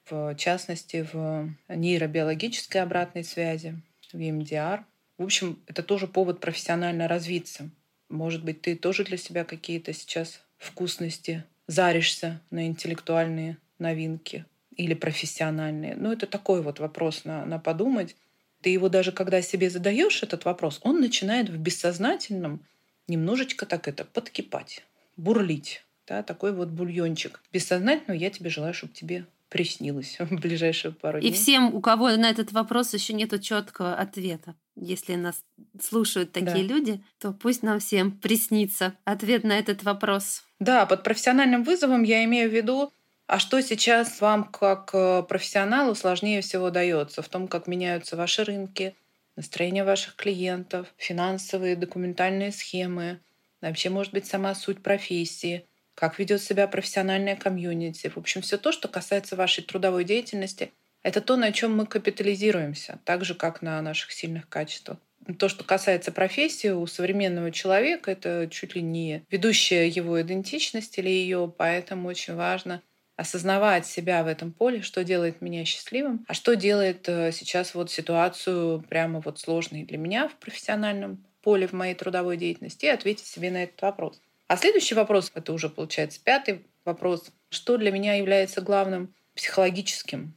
в 0.09 0.35
частности, 0.35 1.07
в 1.11 1.49
нейробиологической 1.69 2.81
обратной 2.81 3.23
связи, 3.23 3.81
в 4.11 4.17
EMDR. 4.17 4.83
В 5.17 5.23
общем, 5.23 5.59
это 5.67 5.83
тоже 5.83 6.07
повод 6.07 6.39
профессионально 6.39 7.07
развиться. 7.07 7.69
Может 8.09 8.43
быть, 8.43 8.61
ты 8.61 8.75
тоже 8.75 9.03
для 9.03 9.17
себя 9.17 9.45
какие-то 9.45 9.93
сейчас 9.93 10.41
вкусности 10.57 11.43
заришься 11.67 12.41
на 12.49 12.67
интеллектуальные 12.67 13.57
новинки 13.79 14.45
или 14.75 14.93
профессиональные. 14.93 15.95
Ну, 15.95 16.11
это 16.11 16.27
такой 16.27 16.61
вот 16.61 16.79
вопрос 16.79 17.25
на, 17.25 17.45
на 17.45 17.59
подумать. 17.59 18.15
Ты 18.61 18.69
его 18.69 18.89
даже, 18.89 19.11
когда 19.11 19.41
себе 19.41 19.69
задаешь 19.69 20.23
этот 20.23 20.45
вопрос, 20.45 20.79
он 20.83 20.99
начинает 20.99 21.49
в 21.49 21.57
бессознательном 21.57 22.65
немножечко 23.07 23.65
так 23.65 23.87
это 23.87 24.05
подкипать, 24.05 24.83
бурлить. 25.17 25.83
Да, 26.07 26.23
такой 26.23 26.51
вот 26.51 26.69
бульончик. 26.69 27.41
Бессознательно 27.53 28.13
я 28.13 28.29
тебе 28.29 28.49
желаю, 28.49 28.73
чтобы 28.73 28.93
тебе 28.93 29.25
приснилось 29.51 30.17
в 30.17 30.39
ближайшие 30.39 30.93
пару 30.93 31.19
дней. 31.19 31.29
И 31.29 31.33
всем, 31.33 31.75
у 31.75 31.81
кого 31.81 32.09
на 32.11 32.29
этот 32.29 32.51
вопрос 32.53 32.93
еще 32.93 33.13
нет 33.13 33.39
четкого 33.41 33.93
ответа, 33.93 34.55
если 34.75 35.15
нас 35.15 35.43
слушают 35.79 36.31
такие 36.31 36.65
да. 36.65 36.73
люди, 36.73 37.03
то 37.19 37.33
пусть 37.33 37.61
нам 37.61 37.79
всем 37.79 38.11
приснится 38.13 38.95
ответ 39.03 39.43
на 39.43 39.59
этот 39.59 39.83
вопрос. 39.83 40.43
Да, 40.59 40.85
под 40.85 41.03
профессиональным 41.03 41.63
вызовом 41.63 42.03
я 42.03 42.23
имею 42.23 42.49
в 42.49 42.53
виду, 42.53 42.93
а 43.27 43.39
что 43.39 43.61
сейчас 43.61 44.21
вам 44.21 44.45
как 44.45 44.91
э, 44.93 45.23
профессионалу 45.23 45.95
сложнее 45.95 46.41
всего 46.41 46.69
дается 46.69 47.21
в 47.21 47.27
том, 47.27 47.47
как 47.47 47.67
меняются 47.67 48.15
ваши 48.15 48.45
рынки, 48.45 48.95
настроение 49.35 49.83
ваших 49.83 50.15
клиентов, 50.15 50.87
финансовые, 50.97 51.75
документальные 51.75 52.53
схемы, 52.53 53.19
вообще, 53.59 53.89
может 53.89 54.13
быть, 54.13 54.25
сама 54.25 54.55
суть 54.55 54.81
профессии, 54.81 55.65
как 56.01 56.17
ведет 56.17 56.41
себя 56.41 56.67
профессиональная 56.67 57.35
комьюнити. 57.35 58.07
В 58.07 58.17
общем, 58.17 58.41
все 58.41 58.57
то, 58.57 58.71
что 58.71 58.87
касается 58.87 59.35
вашей 59.35 59.63
трудовой 59.63 60.03
деятельности, 60.03 60.71
это 61.03 61.21
то, 61.21 61.35
на 61.35 61.51
чем 61.51 61.77
мы 61.77 61.85
капитализируемся, 61.85 62.97
так 63.05 63.23
же, 63.23 63.35
как 63.35 63.61
на 63.61 63.79
наших 63.83 64.11
сильных 64.11 64.49
качествах. 64.49 64.97
То, 65.37 65.47
что 65.47 65.63
касается 65.63 66.11
профессии, 66.11 66.69
у 66.69 66.87
современного 66.87 67.51
человека 67.51 68.09
это 68.09 68.47
чуть 68.49 68.73
ли 68.73 68.81
не 68.81 69.23
ведущая 69.29 69.87
его 69.89 70.19
идентичность 70.19 70.97
или 70.97 71.07
ее, 71.07 71.53
поэтому 71.55 72.09
очень 72.09 72.33
важно 72.33 72.81
осознавать 73.15 73.85
себя 73.85 74.23
в 74.23 74.27
этом 74.27 74.53
поле, 74.53 74.81
что 74.81 75.03
делает 75.03 75.39
меня 75.39 75.65
счастливым, 75.65 76.25
а 76.27 76.33
что 76.33 76.55
делает 76.55 77.07
э, 77.09 77.31
сейчас 77.31 77.75
вот 77.75 77.91
ситуацию 77.91 78.83
прямо 78.89 79.19
вот 79.19 79.39
сложной 79.39 79.83
для 79.83 79.99
меня 79.99 80.29
в 80.29 80.33
профессиональном 80.37 81.23
поле, 81.43 81.67
в 81.67 81.73
моей 81.73 81.93
трудовой 81.93 82.37
деятельности, 82.37 82.85
и 82.85 82.89
ответить 82.89 83.27
себе 83.27 83.51
на 83.51 83.65
этот 83.65 83.79
вопрос. 83.83 84.19
А 84.51 84.57
следующий 84.57 84.95
вопрос, 84.95 85.31
это 85.33 85.53
уже 85.53 85.69
получается 85.69 86.19
пятый 86.21 86.65
вопрос, 86.83 87.31
что 87.47 87.77
для 87.77 87.89
меня 87.89 88.15
является 88.15 88.59
главным 88.59 89.15
психологическим 89.33 90.35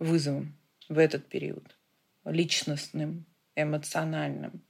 вызовом 0.00 0.58
в 0.88 0.98
этот 0.98 1.28
период, 1.28 1.62
личностным, 2.24 3.24
эмоциональным, 3.54 4.60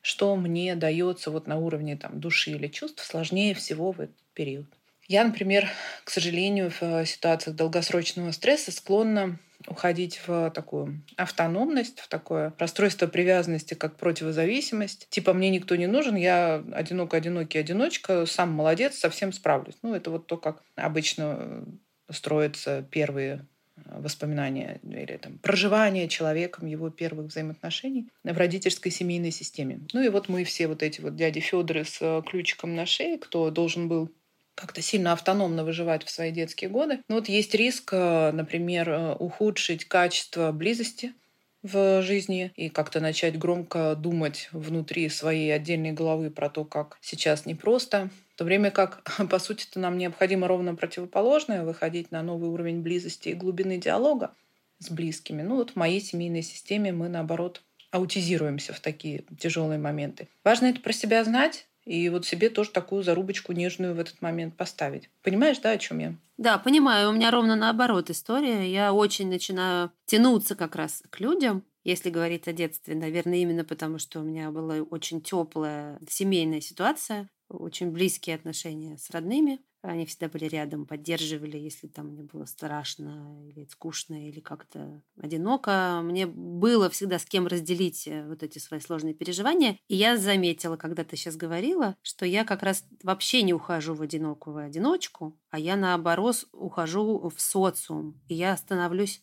что 0.00 0.34
мне 0.36 0.74
дается 0.74 1.30
вот 1.30 1.46
на 1.46 1.58
уровне 1.58 1.98
там, 1.98 2.18
души 2.18 2.52
или 2.52 2.68
чувств 2.68 3.04
сложнее 3.04 3.52
всего 3.52 3.92
в 3.92 4.00
этот 4.00 4.16
период. 4.32 4.68
Я, 5.06 5.22
например, 5.24 5.68
к 6.04 6.08
сожалению, 6.08 6.72
в 6.80 7.04
ситуациях 7.04 7.56
долгосрочного 7.56 8.30
стресса 8.30 8.72
склонна 8.72 9.38
уходить 9.66 10.20
в 10.26 10.50
такую 10.50 11.02
автономность, 11.16 12.00
в 12.00 12.08
такое 12.08 12.54
расстройство 12.58 13.06
привязанности, 13.06 13.74
как 13.74 13.96
противозависимость. 13.96 15.08
Типа 15.10 15.32
мне 15.32 15.50
никто 15.50 15.76
не 15.76 15.86
нужен, 15.86 16.16
я 16.16 16.64
одинок, 16.72 17.14
одинокий, 17.14 17.58
одиночка, 17.58 18.26
сам 18.26 18.52
молодец, 18.52 18.96
совсем 18.96 19.32
справлюсь. 19.32 19.76
Ну, 19.82 19.94
это 19.94 20.10
вот 20.10 20.26
то, 20.26 20.36
как 20.36 20.62
обычно 20.76 21.64
строятся 22.10 22.84
первые 22.90 23.46
воспоминания 23.86 24.78
или 24.82 25.16
там, 25.16 25.38
проживание 25.38 26.08
человеком 26.08 26.66
его 26.66 26.90
первых 26.90 27.26
взаимоотношений 27.28 28.08
в 28.24 28.36
родительской 28.36 28.90
семейной 28.90 29.30
системе. 29.30 29.80
Ну 29.92 30.02
и 30.02 30.08
вот 30.08 30.28
мы 30.28 30.44
все 30.44 30.68
вот 30.68 30.82
эти 30.82 31.00
вот 31.00 31.16
дяди 31.16 31.40
Федоры 31.40 31.84
с 31.84 32.22
ключиком 32.26 32.74
на 32.74 32.86
шее, 32.86 33.18
кто 33.18 33.50
должен 33.50 33.88
был 33.88 34.10
как-то 34.54 34.82
сильно 34.82 35.12
автономно 35.12 35.64
выживать 35.64 36.04
в 36.04 36.10
свои 36.10 36.30
детские 36.30 36.70
годы. 36.70 37.00
Но 37.08 37.16
вот 37.16 37.28
есть 37.28 37.54
риск, 37.54 37.90
э, 37.92 38.30
например, 38.32 38.90
э, 38.90 39.14
ухудшить 39.14 39.86
качество 39.86 40.52
близости 40.52 41.14
в 41.62 42.02
жизни 42.02 42.52
и 42.56 42.68
как-то 42.68 43.00
начать 43.00 43.38
громко 43.38 43.94
думать 43.94 44.48
внутри 44.52 45.08
своей 45.08 45.54
отдельной 45.54 45.92
головы 45.92 46.30
про 46.30 46.48
то, 46.48 46.64
как 46.64 46.98
сейчас 47.00 47.46
непросто. 47.46 48.10
В 48.34 48.38
то 48.38 48.44
время 48.44 48.70
как, 48.70 49.02
по 49.30 49.38
сути-то, 49.38 49.78
нам 49.78 49.98
необходимо 49.98 50.48
ровно 50.48 50.74
противоположное, 50.74 51.64
выходить 51.64 52.10
на 52.10 52.22
новый 52.22 52.48
уровень 52.48 52.80
близости 52.80 53.30
и 53.30 53.34
глубины 53.34 53.76
диалога 53.78 54.34
с 54.78 54.90
близкими. 54.90 55.42
Ну 55.42 55.56
вот 55.56 55.72
в 55.72 55.76
моей 55.76 56.00
семейной 56.00 56.42
системе 56.42 56.92
мы, 56.92 57.08
наоборот, 57.08 57.62
аутизируемся 57.90 58.72
в 58.72 58.80
такие 58.80 59.24
тяжелые 59.38 59.78
моменты. 59.78 60.28
Важно 60.44 60.66
это 60.66 60.80
про 60.80 60.92
себя 60.92 61.22
знать, 61.24 61.66
и 61.84 62.08
вот 62.08 62.26
себе 62.26 62.50
тоже 62.50 62.70
такую 62.70 63.02
зарубочку 63.02 63.52
нежную 63.52 63.94
в 63.94 63.98
этот 63.98 64.22
момент 64.22 64.56
поставить. 64.56 65.10
Понимаешь, 65.22 65.58
да, 65.58 65.70
о 65.70 65.78
чем 65.78 65.98
я? 65.98 66.14
Да, 66.36 66.58
понимаю. 66.58 67.10
У 67.10 67.12
меня 67.12 67.30
ровно 67.30 67.56
наоборот 67.56 68.10
история. 68.10 68.70
Я 68.70 68.92
очень 68.92 69.28
начинаю 69.28 69.92
тянуться 70.06 70.54
как 70.54 70.76
раз 70.76 71.02
к 71.10 71.20
людям, 71.20 71.64
если 71.84 72.10
говорить 72.10 72.46
о 72.48 72.52
детстве, 72.52 72.94
наверное, 72.94 73.38
именно 73.38 73.64
потому, 73.64 73.98
что 73.98 74.20
у 74.20 74.22
меня 74.22 74.50
была 74.50 74.76
очень 74.76 75.22
теплая 75.22 75.98
семейная 76.08 76.60
ситуация, 76.60 77.28
очень 77.48 77.90
близкие 77.90 78.36
отношения 78.36 78.96
с 78.98 79.10
родными. 79.10 79.60
Они 79.82 80.04
всегда 80.04 80.28
были 80.28 80.44
рядом, 80.44 80.84
поддерживали, 80.84 81.56
если 81.56 81.86
там 81.86 82.08
мне 82.08 82.22
было 82.22 82.44
страшно 82.44 83.42
или 83.48 83.64
скучно, 83.64 84.28
или 84.28 84.40
как-то 84.40 85.02
одиноко. 85.16 86.00
Мне 86.04 86.26
было 86.26 86.90
всегда 86.90 87.18
с 87.18 87.24
кем 87.24 87.46
разделить 87.46 88.06
э, 88.06 88.26
вот 88.26 88.42
эти 88.42 88.58
свои 88.58 88.80
сложные 88.80 89.14
переживания. 89.14 89.78
И 89.88 89.96
я 89.96 90.18
заметила, 90.18 90.76
когда 90.76 91.02
ты 91.02 91.16
сейчас 91.16 91.36
говорила, 91.36 91.96
что 92.02 92.26
я 92.26 92.44
как 92.44 92.62
раз 92.62 92.84
вообще 93.02 93.42
не 93.42 93.54
ухожу 93.54 93.94
в 93.94 94.02
одинокую 94.02 94.58
одиночку, 94.58 95.38
а 95.48 95.58
я 95.58 95.76
наоборот 95.76 96.44
ухожу 96.52 97.30
в 97.34 97.40
социум. 97.40 98.20
И 98.28 98.34
я 98.34 98.56
становлюсь 98.58 99.22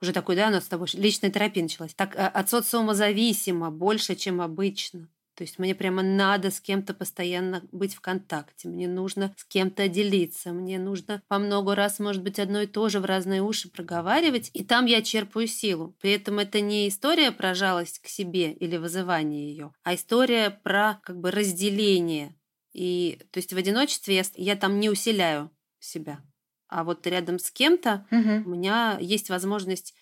уже 0.00 0.12
такой, 0.12 0.36
да, 0.36 0.48
у 0.48 0.50
нас 0.50 0.64
с 0.64 0.68
тобой 0.68 0.88
личная 0.94 1.30
терапия 1.30 1.62
началась. 1.62 1.94
Так 1.94 2.16
э, 2.16 2.26
от 2.26 2.50
социума 2.50 2.94
зависимо 2.94 3.70
больше, 3.70 4.16
чем 4.16 4.40
обычно. 4.40 5.08
То 5.38 5.44
есть 5.44 5.60
мне 5.60 5.72
прямо 5.72 6.02
надо 6.02 6.50
с 6.50 6.60
кем-то 6.60 6.94
постоянно 6.94 7.62
быть 7.70 7.94
в 7.94 8.00
контакте, 8.00 8.66
мне 8.66 8.88
нужно 8.88 9.32
с 9.36 9.44
кем-то 9.44 9.86
делиться, 9.86 10.52
мне 10.52 10.80
нужно 10.80 11.22
по 11.28 11.38
много 11.38 11.76
раз, 11.76 12.00
может 12.00 12.24
быть, 12.24 12.40
одно 12.40 12.62
и 12.62 12.66
то 12.66 12.88
же 12.88 12.98
в 12.98 13.04
разные 13.04 13.40
уши 13.40 13.70
проговаривать, 13.70 14.50
и 14.52 14.64
там 14.64 14.86
я 14.86 15.00
черпаю 15.00 15.46
силу. 15.46 15.96
При 16.00 16.10
этом 16.10 16.40
это 16.40 16.60
не 16.60 16.88
история 16.88 17.30
про 17.30 17.54
жалость 17.54 18.00
к 18.00 18.08
себе 18.08 18.52
или 18.52 18.78
вызывание 18.78 19.48
ее, 19.48 19.72
а 19.84 19.94
история 19.94 20.50
про 20.50 20.98
как 21.04 21.20
бы 21.20 21.30
разделение. 21.30 22.34
И 22.72 23.20
то 23.30 23.38
есть 23.38 23.52
в 23.52 23.56
одиночестве 23.56 24.16
я, 24.16 24.22
я 24.34 24.56
там 24.56 24.80
не 24.80 24.90
усиляю 24.90 25.52
себя. 25.78 26.20
А 26.66 26.82
вот 26.82 27.06
рядом 27.06 27.38
с 27.38 27.52
кем-то 27.52 28.08
угу. 28.10 28.50
у 28.50 28.56
меня 28.56 28.98
есть 29.00 29.30
возможность 29.30 29.94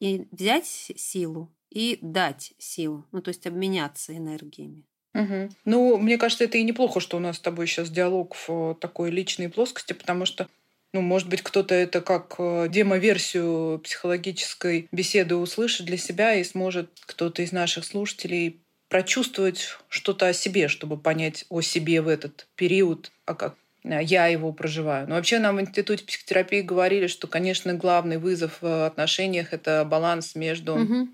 и 0.00 0.26
взять 0.32 0.66
силу, 0.66 1.56
и 1.70 1.98
дать 2.02 2.52
силу, 2.58 3.04
ну 3.12 3.20
то 3.20 3.28
есть 3.28 3.46
обменяться 3.46 4.16
энергиями. 4.16 4.84
Угу. 5.14 5.50
Ну, 5.64 5.96
мне 5.98 6.18
кажется, 6.18 6.44
это 6.44 6.58
и 6.58 6.62
неплохо, 6.62 7.00
что 7.00 7.16
у 7.16 7.20
нас 7.20 7.36
с 7.36 7.40
тобой 7.40 7.66
сейчас 7.66 7.90
диалог 7.90 8.36
в 8.46 8.74
такой 8.74 9.10
личной 9.10 9.48
плоскости, 9.48 9.92
потому 9.92 10.26
что 10.26 10.48
ну, 10.94 11.02
может 11.02 11.28
быть, 11.28 11.42
кто-то 11.42 11.74
это 11.74 12.00
как 12.00 12.36
э, 12.38 12.68
демо-версию 12.70 13.78
психологической 13.84 14.88
беседы 14.90 15.36
услышит 15.36 15.86
для 15.86 15.98
себя 15.98 16.34
и 16.34 16.44
сможет 16.44 16.90
кто-то 17.04 17.42
из 17.42 17.52
наших 17.52 17.84
слушателей 17.84 18.60
прочувствовать 18.88 19.76
что-то 19.90 20.28
о 20.28 20.32
себе, 20.32 20.68
чтобы 20.68 20.96
понять 20.96 21.44
о 21.50 21.60
себе 21.60 22.00
в 22.00 22.08
этот 22.08 22.46
период, 22.56 23.12
а 23.26 23.34
как 23.34 23.56
э, 23.84 24.02
я 24.02 24.28
его 24.28 24.50
проживаю. 24.52 25.06
Но 25.06 25.16
вообще 25.16 25.38
нам 25.38 25.56
в 25.56 25.60
Институте 25.60 26.04
психотерапии 26.04 26.62
говорили, 26.62 27.06
что, 27.06 27.26
конечно, 27.26 27.74
главный 27.74 28.16
вызов 28.16 28.62
в 28.62 28.86
отношениях— 28.86 29.48
это 29.52 29.84
баланс 29.84 30.34
между 30.34 30.74
угу 30.74 31.08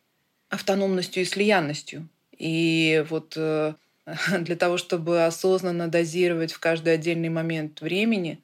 автономностью 0.49 1.23
и 1.23 1.27
слиянностью. 1.27 2.09
И 2.37 3.05
вот 3.09 3.35
э, 3.37 3.75
для 4.41 4.57
того, 4.57 4.77
чтобы 4.77 5.25
осознанно 5.25 5.89
дозировать 5.89 6.53
в 6.53 6.61
каждый 6.61 6.95
отдельный 6.95 7.29
момент 7.29 7.81
времени 7.81 8.41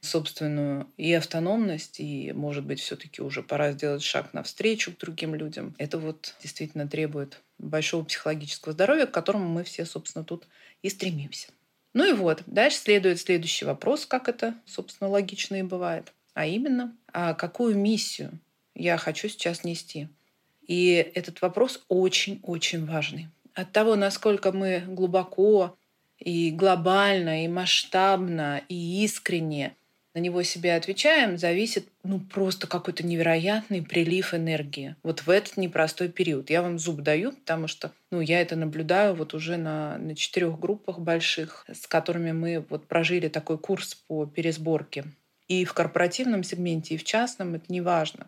собственную 0.00 0.88
и 0.96 1.12
автономность, 1.12 2.00
и, 2.00 2.32
может 2.32 2.64
быть, 2.64 2.80
все-таки 2.80 3.22
уже 3.22 3.42
пора 3.42 3.72
сделать 3.72 4.02
шаг 4.02 4.32
навстречу 4.32 4.92
к 4.92 4.98
другим 4.98 5.34
людям, 5.34 5.74
это 5.78 5.98
вот 5.98 6.34
действительно 6.42 6.86
требует 6.86 7.40
большого 7.58 8.04
психологического 8.04 8.72
здоровья, 8.72 9.06
к 9.06 9.12
которому 9.12 9.48
мы 9.48 9.64
все, 9.64 9.84
собственно, 9.84 10.24
тут 10.24 10.46
и 10.82 10.90
стремимся. 10.90 11.48
Ну 11.92 12.08
и 12.08 12.12
вот, 12.12 12.42
дальше 12.46 12.76
следует 12.76 13.18
следующий 13.18 13.64
вопрос, 13.64 14.06
как 14.06 14.28
это, 14.28 14.54
собственно, 14.66 15.08
логично 15.10 15.56
и 15.56 15.62
бывает. 15.62 16.12
А 16.34 16.46
именно, 16.46 16.94
а 17.12 17.32
какую 17.32 17.76
миссию 17.76 18.38
я 18.74 18.98
хочу 18.98 19.28
сейчас 19.28 19.64
нести? 19.64 20.08
И 20.66 21.10
этот 21.14 21.42
вопрос 21.42 21.84
очень-очень 21.88 22.86
важный. 22.86 23.28
От 23.54 23.72
того, 23.72 23.96
насколько 23.96 24.52
мы 24.52 24.82
глубоко 24.86 25.76
и 26.18 26.50
глобально, 26.50 27.44
и 27.44 27.48
масштабно, 27.48 28.62
и 28.68 29.04
искренне 29.04 29.76
на 30.14 30.20
него 30.20 30.42
себе 30.42 30.74
отвечаем, 30.74 31.36
зависит 31.36 31.88
ну 32.02 32.20
просто 32.20 32.66
какой-то 32.66 33.04
невероятный 33.04 33.82
прилив 33.82 34.32
энергии. 34.32 34.96
Вот 35.02 35.20
в 35.20 35.30
этот 35.30 35.58
непростой 35.58 36.08
период. 36.08 36.48
Я 36.48 36.62
вам 36.62 36.78
зуб 36.78 37.02
даю, 37.02 37.32
потому 37.32 37.68
что 37.68 37.92
ну, 38.10 38.22
я 38.22 38.40
это 38.40 38.56
наблюдаю 38.56 39.14
вот 39.14 39.34
уже 39.34 39.58
на, 39.58 39.98
на 39.98 40.16
четырех 40.16 40.58
группах 40.58 40.98
больших, 41.00 41.66
с 41.70 41.86
которыми 41.86 42.32
мы 42.32 42.64
вот 42.70 42.86
прожили 42.86 43.28
такой 43.28 43.58
курс 43.58 43.94
по 43.94 44.24
пересборке. 44.24 45.04
И 45.48 45.64
в 45.66 45.74
корпоративном 45.74 46.42
сегменте, 46.44 46.94
и 46.94 46.98
в 46.98 47.04
частном, 47.04 47.54
это 47.54 47.66
не 47.68 47.82
важно 47.82 48.26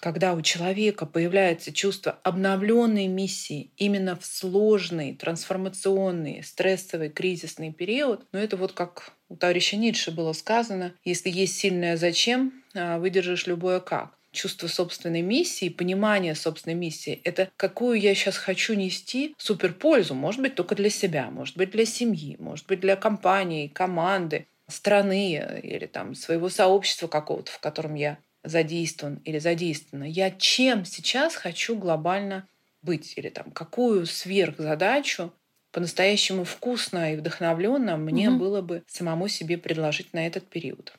когда 0.00 0.34
у 0.34 0.42
человека 0.42 1.06
появляется 1.06 1.72
чувство 1.72 2.18
обновленной 2.22 3.06
миссии 3.06 3.70
именно 3.76 4.16
в 4.16 4.24
сложный, 4.24 5.14
трансформационный, 5.14 6.42
стрессовый, 6.42 7.10
кризисный 7.10 7.72
период, 7.72 8.20
но 8.32 8.38
ну, 8.38 8.44
это 8.44 8.56
вот 8.56 8.72
как 8.72 9.12
у 9.28 9.36
товарища 9.36 9.76
Ницше 9.76 10.10
было 10.10 10.32
сказано, 10.32 10.94
если 11.04 11.30
есть 11.30 11.56
сильное 11.56 11.96
«зачем», 11.96 12.64
а, 12.74 12.98
выдержишь 12.98 13.46
любое 13.46 13.80
«как» 13.80 14.14
чувство 14.34 14.66
собственной 14.66 15.22
миссии, 15.22 15.68
понимание 15.68 16.34
собственной 16.34 16.74
миссии, 16.74 17.20
это 17.24 17.50
какую 17.56 18.00
я 18.00 18.14
сейчас 18.14 18.36
хочу 18.36 18.74
нести 18.74 19.34
суперпользу, 19.38 20.14
может 20.14 20.42
быть, 20.42 20.56
только 20.56 20.74
для 20.74 20.90
себя, 20.90 21.30
может 21.30 21.56
быть, 21.56 21.70
для 21.70 21.86
семьи, 21.86 22.36
может 22.40 22.66
быть, 22.66 22.80
для 22.80 22.96
компании, 22.96 23.68
команды, 23.68 24.46
страны 24.68 25.60
или 25.62 25.86
там 25.86 26.14
своего 26.14 26.48
сообщества 26.48 27.06
какого-то, 27.06 27.52
в 27.52 27.60
котором 27.60 27.94
я 27.94 28.18
задействован 28.44 29.16
или 29.24 29.38
задействована, 29.38 30.04
я 30.04 30.30
чем 30.30 30.84
сейчас 30.84 31.34
хочу 31.34 31.76
глобально 31.76 32.46
быть, 32.82 33.14
или 33.16 33.30
там 33.30 33.50
какую 33.50 34.06
сверхзадачу 34.06 35.32
по-настоящему 35.72 36.44
вкусно 36.44 37.14
и 37.14 37.16
вдохновленно 37.16 37.96
мне 37.96 38.30
угу. 38.30 38.38
было 38.38 38.60
бы 38.60 38.84
самому 38.86 39.26
себе 39.26 39.58
предложить 39.58 40.12
на 40.12 40.26
этот 40.26 40.46
период. 40.48 40.94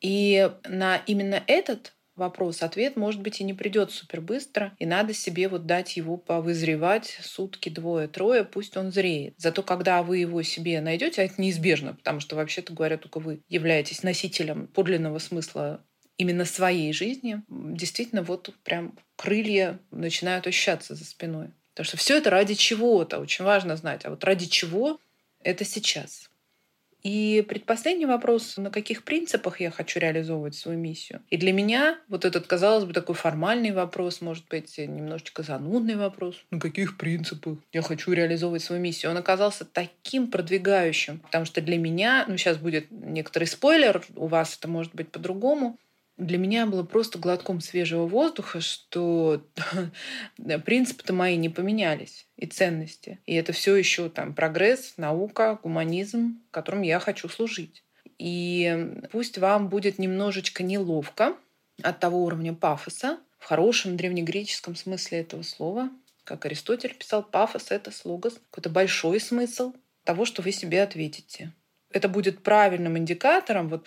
И 0.00 0.50
на 0.64 0.96
именно 1.06 1.42
этот 1.46 1.94
вопрос 2.16 2.62
ответ, 2.62 2.96
может 2.96 3.20
быть, 3.20 3.40
и 3.40 3.44
не 3.44 3.54
придет 3.54 3.92
супер 3.92 4.20
быстро, 4.20 4.74
и 4.78 4.86
надо 4.86 5.14
себе 5.14 5.48
вот 5.48 5.66
дать 5.66 5.96
его 5.96 6.16
повызревать 6.16 7.18
сутки, 7.22 7.68
двое, 7.68 8.08
трое, 8.08 8.44
пусть 8.44 8.76
он 8.76 8.92
зреет. 8.92 9.34
Зато 9.36 9.62
когда 9.62 10.02
вы 10.02 10.18
его 10.18 10.42
себе 10.42 10.80
найдете, 10.80 11.22
а 11.22 11.24
это 11.24 11.40
неизбежно, 11.40 11.94
потому 11.94 12.20
что 12.20 12.36
вообще-то 12.36 12.72
говоря, 12.72 12.98
только 12.98 13.20
вы 13.20 13.42
являетесь 13.48 14.02
носителем 14.02 14.66
подлинного 14.68 15.18
смысла 15.18 15.84
именно 16.20 16.44
своей 16.44 16.92
жизни, 16.92 17.42
действительно 17.48 18.22
вот 18.22 18.54
прям 18.62 18.94
крылья 19.16 19.78
начинают 19.90 20.46
ощущаться 20.46 20.94
за 20.94 21.06
спиной. 21.06 21.48
Потому 21.72 21.86
что 21.86 21.96
все 21.96 22.18
это 22.18 22.28
ради 22.28 22.54
чего-то, 22.54 23.20
очень 23.20 23.42
важно 23.42 23.74
знать. 23.74 24.04
А 24.04 24.10
вот 24.10 24.22
ради 24.22 24.44
чего 24.44 25.00
это 25.42 25.64
сейчас. 25.64 26.28
И 27.02 27.42
предпоследний 27.48 28.04
вопрос, 28.04 28.58
на 28.58 28.70
каких 28.70 29.04
принципах 29.04 29.60
я 29.60 29.70
хочу 29.70 29.98
реализовывать 29.98 30.54
свою 30.54 30.78
миссию. 30.78 31.22
И 31.30 31.38
для 31.38 31.54
меня 31.54 31.98
вот 32.08 32.26
этот, 32.26 32.46
казалось 32.46 32.84
бы, 32.84 32.92
такой 32.92 33.14
формальный 33.14 33.72
вопрос, 33.72 34.20
может 34.20 34.46
быть, 34.48 34.76
немножечко 34.76 35.42
занудный 35.42 35.96
вопрос. 35.96 36.36
На 36.50 36.60
каких 36.60 36.98
принципах 36.98 37.56
я 37.72 37.80
хочу 37.80 38.12
реализовывать 38.12 38.62
свою 38.62 38.82
миссию? 38.82 39.12
Он 39.12 39.16
оказался 39.16 39.64
таким 39.64 40.30
продвигающим, 40.30 41.20
потому 41.20 41.46
что 41.46 41.62
для 41.62 41.78
меня, 41.78 42.26
ну 42.28 42.36
сейчас 42.36 42.58
будет 42.58 42.90
некоторый 42.90 43.44
спойлер, 43.44 44.04
у 44.16 44.26
вас 44.26 44.58
это 44.58 44.68
может 44.68 44.94
быть 44.94 45.10
по-другому, 45.10 45.78
для 46.20 46.38
меня 46.38 46.66
было 46.66 46.82
просто 46.82 47.18
глотком 47.18 47.60
свежего 47.60 48.06
воздуха, 48.06 48.60
что 48.60 49.42
принципы-то 50.36 51.12
мои 51.12 51.36
не 51.36 51.48
поменялись 51.48 52.26
и 52.36 52.46
ценности. 52.46 53.18
И 53.26 53.34
это 53.34 53.52
все 53.52 53.74
еще 53.74 54.08
там 54.10 54.34
прогресс, 54.34 54.94
наука, 54.98 55.58
гуманизм, 55.62 56.40
которым 56.50 56.82
я 56.82 57.00
хочу 57.00 57.28
служить. 57.28 57.82
И 58.18 58.92
пусть 59.10 59.38
вам 59.38 59.68
будет 59.68 59.98
немножечко 59.98 60.62
неловко 60.62 61.36
от 61.82 61.98
того 62.00 62.22
уровня 62.24 62.52
пафоса, 62.52 63.18
в 63.38 63.46
хорошем 63.46 63.96
древнегреческом 63.96 64.76
смысле 64.76 65.20
этого 65.20 65.42
слова, 65.42 65.88
как 66.24 66.44
Аристотель 66.44 66.94
писал, 66.94 67.22
пафос— 67.22 67.66
это 67.70 67.90
слогос, 67.90 68.38
какой-то 68.50 68.68
большой 68.68 69.20
смысл 69.20 69.72
того, 70.04 70.26
что 70.26 70.42
вы 70.42 70.52
себе 70.52 70.82
ответите. 70.82 71.52
Это 71.90 72.08
будет 72.08 72.42
правильным 72.42 72.98
индикатором. 72.98 73.68
Вот 73.68 73.86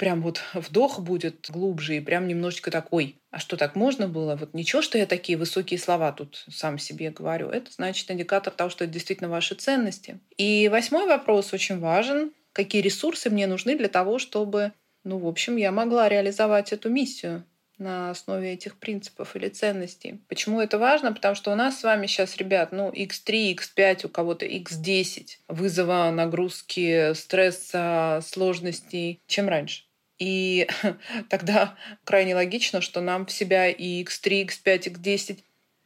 прям 0.00 0.22
вот 0.22 0.40
вдох 0.54 0.98
будет 1.00 1.50
глубже 1.50 1.98
и 1.98 2.00
прям 2.00 2.26
немножечко 2.26 2.70
такой. 2.70 3.16
А 3.30 3.38
что 3.38 3.58
так 3.58 3.76
можно 3.76 4.08
было? 4.08 4.34
Вот 4.34 4.54
ничего, 4.54 4.80
что 4.80 4.96
я 4.96 5.04
такие 5.04 5.36
высокие 5.36 5.78
слова 5.78 6.10
тут 6.10 6.46
сам 6.50 6.78
себе 6.78 7.10
говорю. 7.10 7.50
Это 7.50 7.70
значит 7.70 8.10
индикатор 8.10 8.50
того, 8.50 8.70
что 8.70 8.84
это 8.84 8.94
действительно 8.94 9.28
ваши 9.28 9.54
ценности. 9.54 10.18
И 10.38 10.70
восьмой 10.72 11.06
вопрос 11.06 11.52
очень 11.52 11.78
важен. 11.78 12.32
Какие 12.52 12.80
ресурсы 12.80 13.28
мне 13.28 13.46
нужны 13.46 13.76
для 13.76 13.88
того, 13.88 14.18
чтобы, 14.18 14.72
ну, 15.04 15.18
в 15.18 15.26
общем, 15.26 15.58
я 15.58 15.70
могла 15.70 16.08
реализовать 16.08 16.72
эту 16.72 16.88
миссию? 16.88 17.44
на 17.76 18.10
основе 18.10 18.52
этих 18.52 18.76
принципов 18.76 19.34
или 19.36 19.48
ценностей. 19.48 20.20
Почему 20.28 20.60
это 20.60 20.76
важно? 20.78 21.14
Потому 21.14 21.34
что 21.34 21.50
у 21.50 21.54
нас 21.54 21.80
с 21.80 21.82
вами 21.82 22.06
сейчас, 22.06 22.36
ребят, 22.36 22.72
ну, 22.72 22.90
x3, 22.90 23.56
x5, 23.56 24.04
у 24.04 24.08
кого-то 24.10 24.44
x10 24.44 25.38
вызова, 25.48 26.10
нагрузки, 26.10 27.14
стресса, 27.14 28.20
сложностей, 28.22 29.22
чем 29.26 29.48
раньше. 29.48 29.84
И 30.20 30.68
тогда 31.28 31.76
крайне 32.04 32.36
логично, 32.36 32.80
что 32.80 33.00
нам 33.00 33.26
в 33.26 33.32
себя 33.32 33.68
и 33.68 34.04
X3, 34.04 34.46
X5, 34.46 34.92
X10 34.92 35.38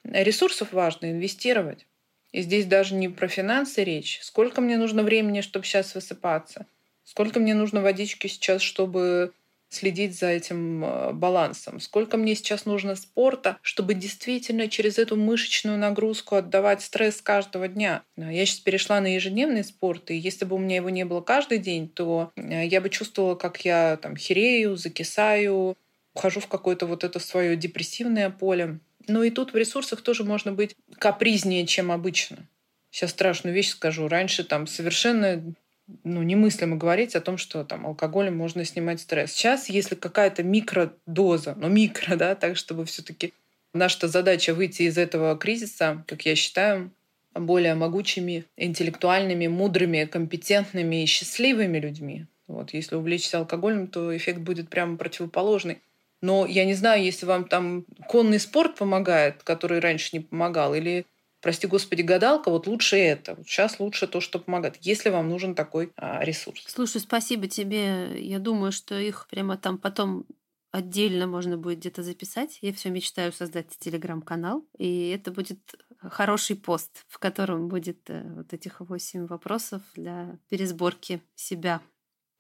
ресурсов 0.05 0.73
важно 0.73 1.11
инвестировать. 1.11 1.87
И 2.33 2.43
здесь 2.43 2.67
даже 2.67 2.95
не 2.95 3.09
про 3.09 3.29
финансы 3.29 3.85
речь. 3.85 4.19
Сколько 4.21 4.61
мне 4.61 4.77
нужно 4.77 5.05
времени, 5.05 5.41
чтобы 5.41 5.65
сейчас 5.65 5.95
высыпаться? 5.95 6.67
Сколько 7.05 7.39
мне 7.39 7.55
нужно 7.55 7.81
водички 7.81 8.27
сейчас, 8.27 8.61
чтобы 8.61 9.33
следить 9.75 10.19
за 10.19 10.29
этим 10.29 10.85
э, 10.85 11.13
балансом. 11.13 11.81
Сколько 11.81 12.17
мне 12.17 12.35
сейчас 12.35 12.65
нужно 12.67 12.97
спорта, 12.97 13.59
чтобы 13.63 13.95
действительно 13.95 14.69
через 14.69 14.99
эту 14.99 15.17
мышечную 15.17 15.79
нагрузку 15.79 16.37
отдавать 16.37 16.83
стресс 16.83 17.21
каждого 17.21 17.69
дня. 17.69 18.03
Я 18.17 18.47
сейчас 18.47 18.61
перешла 18.61 19.01
на 19.01 19.15
ежедневный 19.15 19.65
спорт, 19.65 20.11
и 20.11 20.17
если 20.17 20.45
бы 20.45 20.57
у 20.57 20.59
меня 20.59 20.77
его 20.77 20.91
не 20.91 21.05
было 21.05 21.21
каждый 21.21 21.59
день, 21.59 21.89
то 21.89 22.33
э, 22.37 22.67
я 22.67 22.81
бы 22.81 22.89
чувствовала, 22.91 23.35
как 23.35 23.65
я 23.65 23.97
там 23.97 24.17
херею, 24.17 24.77
закисаю, 24.77 25.77
ухожу 26.15 26.41
в 26.41 26.47
какое-то 26.47 26.87
вот 26.87 27.05
это 27.05 27.19
свое 27.19 27.57
депрессивное 27.57 28.31
поле. 28.31 28.79
Но 29.07 29.23
и 29.23 29.31
тут 29.31 29.53
в 29.53 29.57
ресурсах 29.57 30.01
тоже 30.01 30.25
можно 30.25 30.53
быть 30.53 30.77
капризнее, 30.99 31.67
чем 31.67 31.93
обычно. 31.93 32.49
Сейчас 32.91 33.11
страшную 33.11 33.55
вещь 33.55 33.71
скажу. 33.71 34.09
Раньше 34.09 34.45
там 34.45 34.67
совершенно 34.67 35.55
ну, 36.03 36.23
немыслимо 36.23 36.77
говорить 36.77 37.15
о 37.15 37.21
том, 37.21 37.37
что 37.39 37.65
там 37.65 37.87
алкоголем 37.87 38.37
можно 38.37 38.65
снимать 38.65 39.01
стресс. 39.01 39.33
Сейчас, 39.33 39.69
если 39.69 39.95
какая-то 39.95 40.43
микродоза, 40.43 41.55
ну 41.57 41.69
микро, 41.69 42.17
да, 42.17 42.35
так 42.35 42.57
чтобы 42.57 42.85
все-таки 42.85 43.33
наша 43.73 44.09
задача 44.09 44.55
выйти 44.55 44.83
из 44.83 44.97
этого 44.97 45.37
кризиса, 45.37 46.05
как 46.07 46.25
я 46.27 46.35
считаю, 46.35 46.91
более 47.35 47.75
могучими, 47.75 48.45
интеллектуальными, 48.57 49.49
мудрыми, 49.49 50.05
компетентными 50.05 51.03
и 51.03 51.07
счастливыми 51.07 51.79
людьми. 51.79 52.27
Вот, 52.47 52.73
если 52.73 52.95
увлечься 52.95 53.39
алкоголем, 53.39 53.89
то 53.89 54.17
эффект 54.17 54.41
будет 54.41 54.69
прямо 54.69 54.97
противоположный. 54.97 55.79
Но 56.21 56.47
я 56.47 56.65
не 56.65 56.75
знаю, 56.75 57.03
если 57.03 57.27
вам 57.27 57.45
там 57.45 57.85
конный 58.09 58.39
спорт 58.39 58.77
помогает, 58.77 59.43
который 59.43 59.81
раньше 59.81 60.11
не 60.13 60.21
помогал, 60.21 60.75
или 60.75 61.07
прости 61.45 61.67
господи, 61.67 62.01
гадалка, 62.01 62.51
вот 62.51 62.67
лучше 62.67 62.97
это. 62.97 63.35
Вот 63.35 63.47
сейчас 63.47 63.79
лучше 63.79 64.07
то, 64.07 64.23
что 64.23 64.39
помогает, 64.39 64.79
если 64.81 65.11
вам 65.11 65.29
нужен 65.29 65.55
такой 65.55 65.93
а, 65.95 66.25
ресурс. 66.25 66.65
Слушай, 66.67 67.03
спасибо 67.03 67.49
тебе. 67.49 68.19
Я 68.19 68.39
думаю, 68.39 68.73
что 68.73 68.99
их 68.99 69.29
прямо 69.31 69.59
там 69.59 69.77
потом 69.77 70.25
отдельно 70.73 71.27
можно 71.27 71.59
будет 71.59 71.81
где-то 71.81 72.03
записать. 72.03 72.59
Я 72.63 72.73
все 72.73 72.89
мечтаю 72.89 73.31
создать 73.31 73.67
телеграм-канал, 73.79 74.65
и 74.79 75.11
это 75.11 75.33
будет 75.33 75.61
хороший 76.01 76.57
пост, 76.57 77.05
в 77.09 77.19
котором 77.19 77.69
будет 77.69 78.09
э, 78.09 78.23
вот 78.37 78.55
этих 78.55 78.81
восемь 78.81 79.27
вопросов 79.27 79.83
для 79.95 80.39
пересборки 80.49 81.21
себя. 81.35 81.83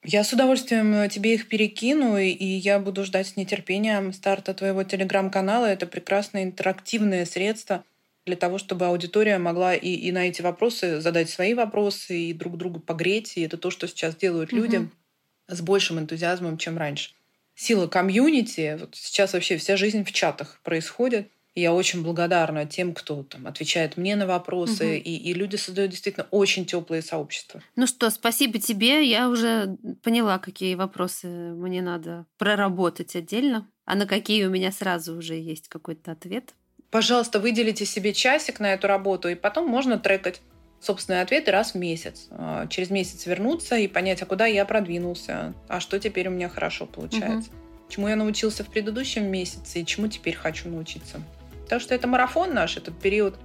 Я 0.02 0.24
с 0.24 0.32
удовольствием 0.32 0.94
э, 0.94 1.08
тебе 1.10 1.34
их 1.34 1.48
перекину, 1.48 2.16
и 2.16 2.44
я 2.44 2.78
буду 2.78 3.04
ждать 3.04 3.26
с 3.26 3.36
нетерпением 3.36 4.14
старта 4.14 4.54
твоего 4.54 4.82
телеграм-канала. 4.82 5.66
Это 5.66 5.86
прекрасное 5.86 6.44
интерактивное 6.44 7.26
средство 7.26 7.84
для 8.26 8.36
того, 8.36 8.58
чтобы 8.58 8.86
аудитория 8.86 9.38
могла 9.38 9.74
и, 9.74 9.88
и 9.88 10.12
на 10.12 10.28
эти 10.28 10.42
вопросы 10.42 11.00
задать 11.00 11.28
свои 11.28 11.54
вопросы, 11.54 12.18
и 12.18 12.32
друг 12.32 12.56
другу 12.56 12.80
погреть. 12.80 13.36
И 13.36 13.42
это 13.42 13.58
то, 13.58 13.70
что 13.70 13.86
сейчас 13.86 14.16
делают 14.16 14.52
угу. 14.52 14.62
люди 14.62 14.88
с 15.48 15.60
большим 15.60 15.98
энтузиазмом, 15.98 16.56
чем 16.56 16.78
раньше. 16.78 17.10
Сила 17.54 17.86
комьюнити, 17.86 18.76
вот 18.80 18.96
сейчас 18.96 19.32
вообще 19.32 19.56
вся 19.58 19.76
жизнь 19.76 20.04
в 20.04 20.12
чатах 20.12 20.60
происходит. 20.62 21.28
И 21.54 21.60
я 21.60 21.72
очень 21.72 22.02
благодарна 22.02 22.66
тем, 22.66 22.94
кто 22.94 23.22
там 23.22 23.46
отвечает 23.46 23.96
мне 23.96 24.16
на 24.16 24.26
вопросы, 24.26 24.86
угу. 24.86 24.94
и, 24.94 25.16
и 25.16 25.34
люди 25.34 25.54
создают 25.54 25.92
действительно 25.92 26.26
очень 26.32 26.66
теплые 26.66 27.00
сообщества. 27.00 27.62
Ну 27.76 27.86
что, 27.86 28.10
спасибо 28.10 28.58
тебе. 28.58 29.08
Я 29.08 29.28
уже 29.28 29.76
поняла, 30.02 30.38
какие 30.40 30.74
вопросы 30.74 31.28
мне 31.28 31.80
надо 31.80 32.26
проработать 32.38 33.14
отдельно, 33.14 33.70
а 33.84 33.94
на 33.94 34.06
какие 34.06 34.46
у 34.46 34.50
меня 34.50 34.72
сразу 34.72 35.16
уже 35.16 35.34
есть 35.34 35.68
какой-то 35.68 36.10
ответ 36.10 36.54
пожалуйста, 36.94 37.40
выделите 37.40 37.84
себе 37.84 38.12
часик 38.12 38.60
на 38.60 38.72
эту 38.72 38.86
работу, 38.86 39.28
и 39.28 39.34
потом 39.34 39.66
можно 39.66 39.98
трекать 39.98 40.40
собственные 40.80 41.22
ответы 41.22 41.50
раз 41.50 41.72
в 41.72 41.74
месяц. 41.74 42.28
А, 42.30 42.68
через 42.68 42.90
месяц 42.90 43.26
вернуться 43.26 43.74
и 43.74 43.88
понять, 43.88 44.22
а 44.22 44.26
куда 44.26 44.46
я 44.46 44.64
продвинулся, 44.64 45.54
а 45.66 45.80
что 45.80 45.98
теперь 45.98 46.28
у 46.28 46.30
меня 46.30 46.48
хорошо 46.48 46.86
получается. 46.86 47.50
Угу. 47.50 47.90
Чему 47.90 48.08
я 48.08 48.14
научился 48.14 48.62
в 48.62 48.68
предыдущем 48.68 49.26
месяце 49.26 49.80
и 49.80 49.84
чему 49.84 50.06
теперь 50.06 50.36
хочу 50.36 50.68
научиться. 50.68 51.20
Потому 51.64 51.80
что 51.80 51.96
это 51.96 52.06
марафон 52.06 52.54
наш, 52.54 52.76
этот 52.76 52.96
период 52.96 53.40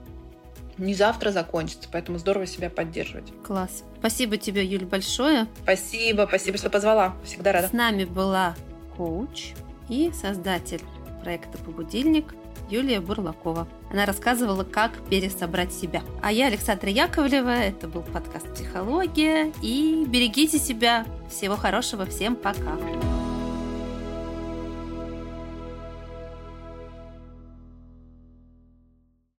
не 0.77 0.93
завтра 0.93 1.31
закончится, 1.31 1.89
поэтому 1.91 2.19
здорово 2.19 2.45
себя 2.45 2.69
поддерживать. 2.69 3.33
Класс. 3.43 3.83
Спасибо 3.97 4.37
тебе, 4.37 4.63
Юль, 4.63 4.85
большое. 4.85 5.47
Спасибо, 5.63 6.27
спасибо, 6.27 6.59
что 6.59 6.69
позвала. 6.69 7.15
Всегда 7.25 7.51
рада. 7.53 7.69
С 7.69 7.73
нами 7.73 8.05
была 8.05 8.55
коуч 8.95 9.53
и 9.89 10.11
создатель 10.13 10.81
проекта 11.23 11.57
«Побудильник» 11.57 12.35
Юлия 12.69 13.01
Бурлакова. 13.01 13.67
Она 13.91 14.05
рассказывала, 14.05 14.63
как 14.63 14.91
пересобрать 15.09 15.73
себя. 15.73 16.01
А 16.21 16.31
я 16.31 16.47
Александра 16.47 16.89
Яковлева. 16.89 17.49
Это 17.49 17.87
был 17.87 18.03
подкаст 18.03 18.53
«Психология». 18.53 19.51
И 19.61 20.05
берегите 20.07 20.59
себя. 20.59 21.05
Всего 21.29 21.55
хорошего. 21.55 22.05
Всем 22.05 22.35
пока. 22.35 22.77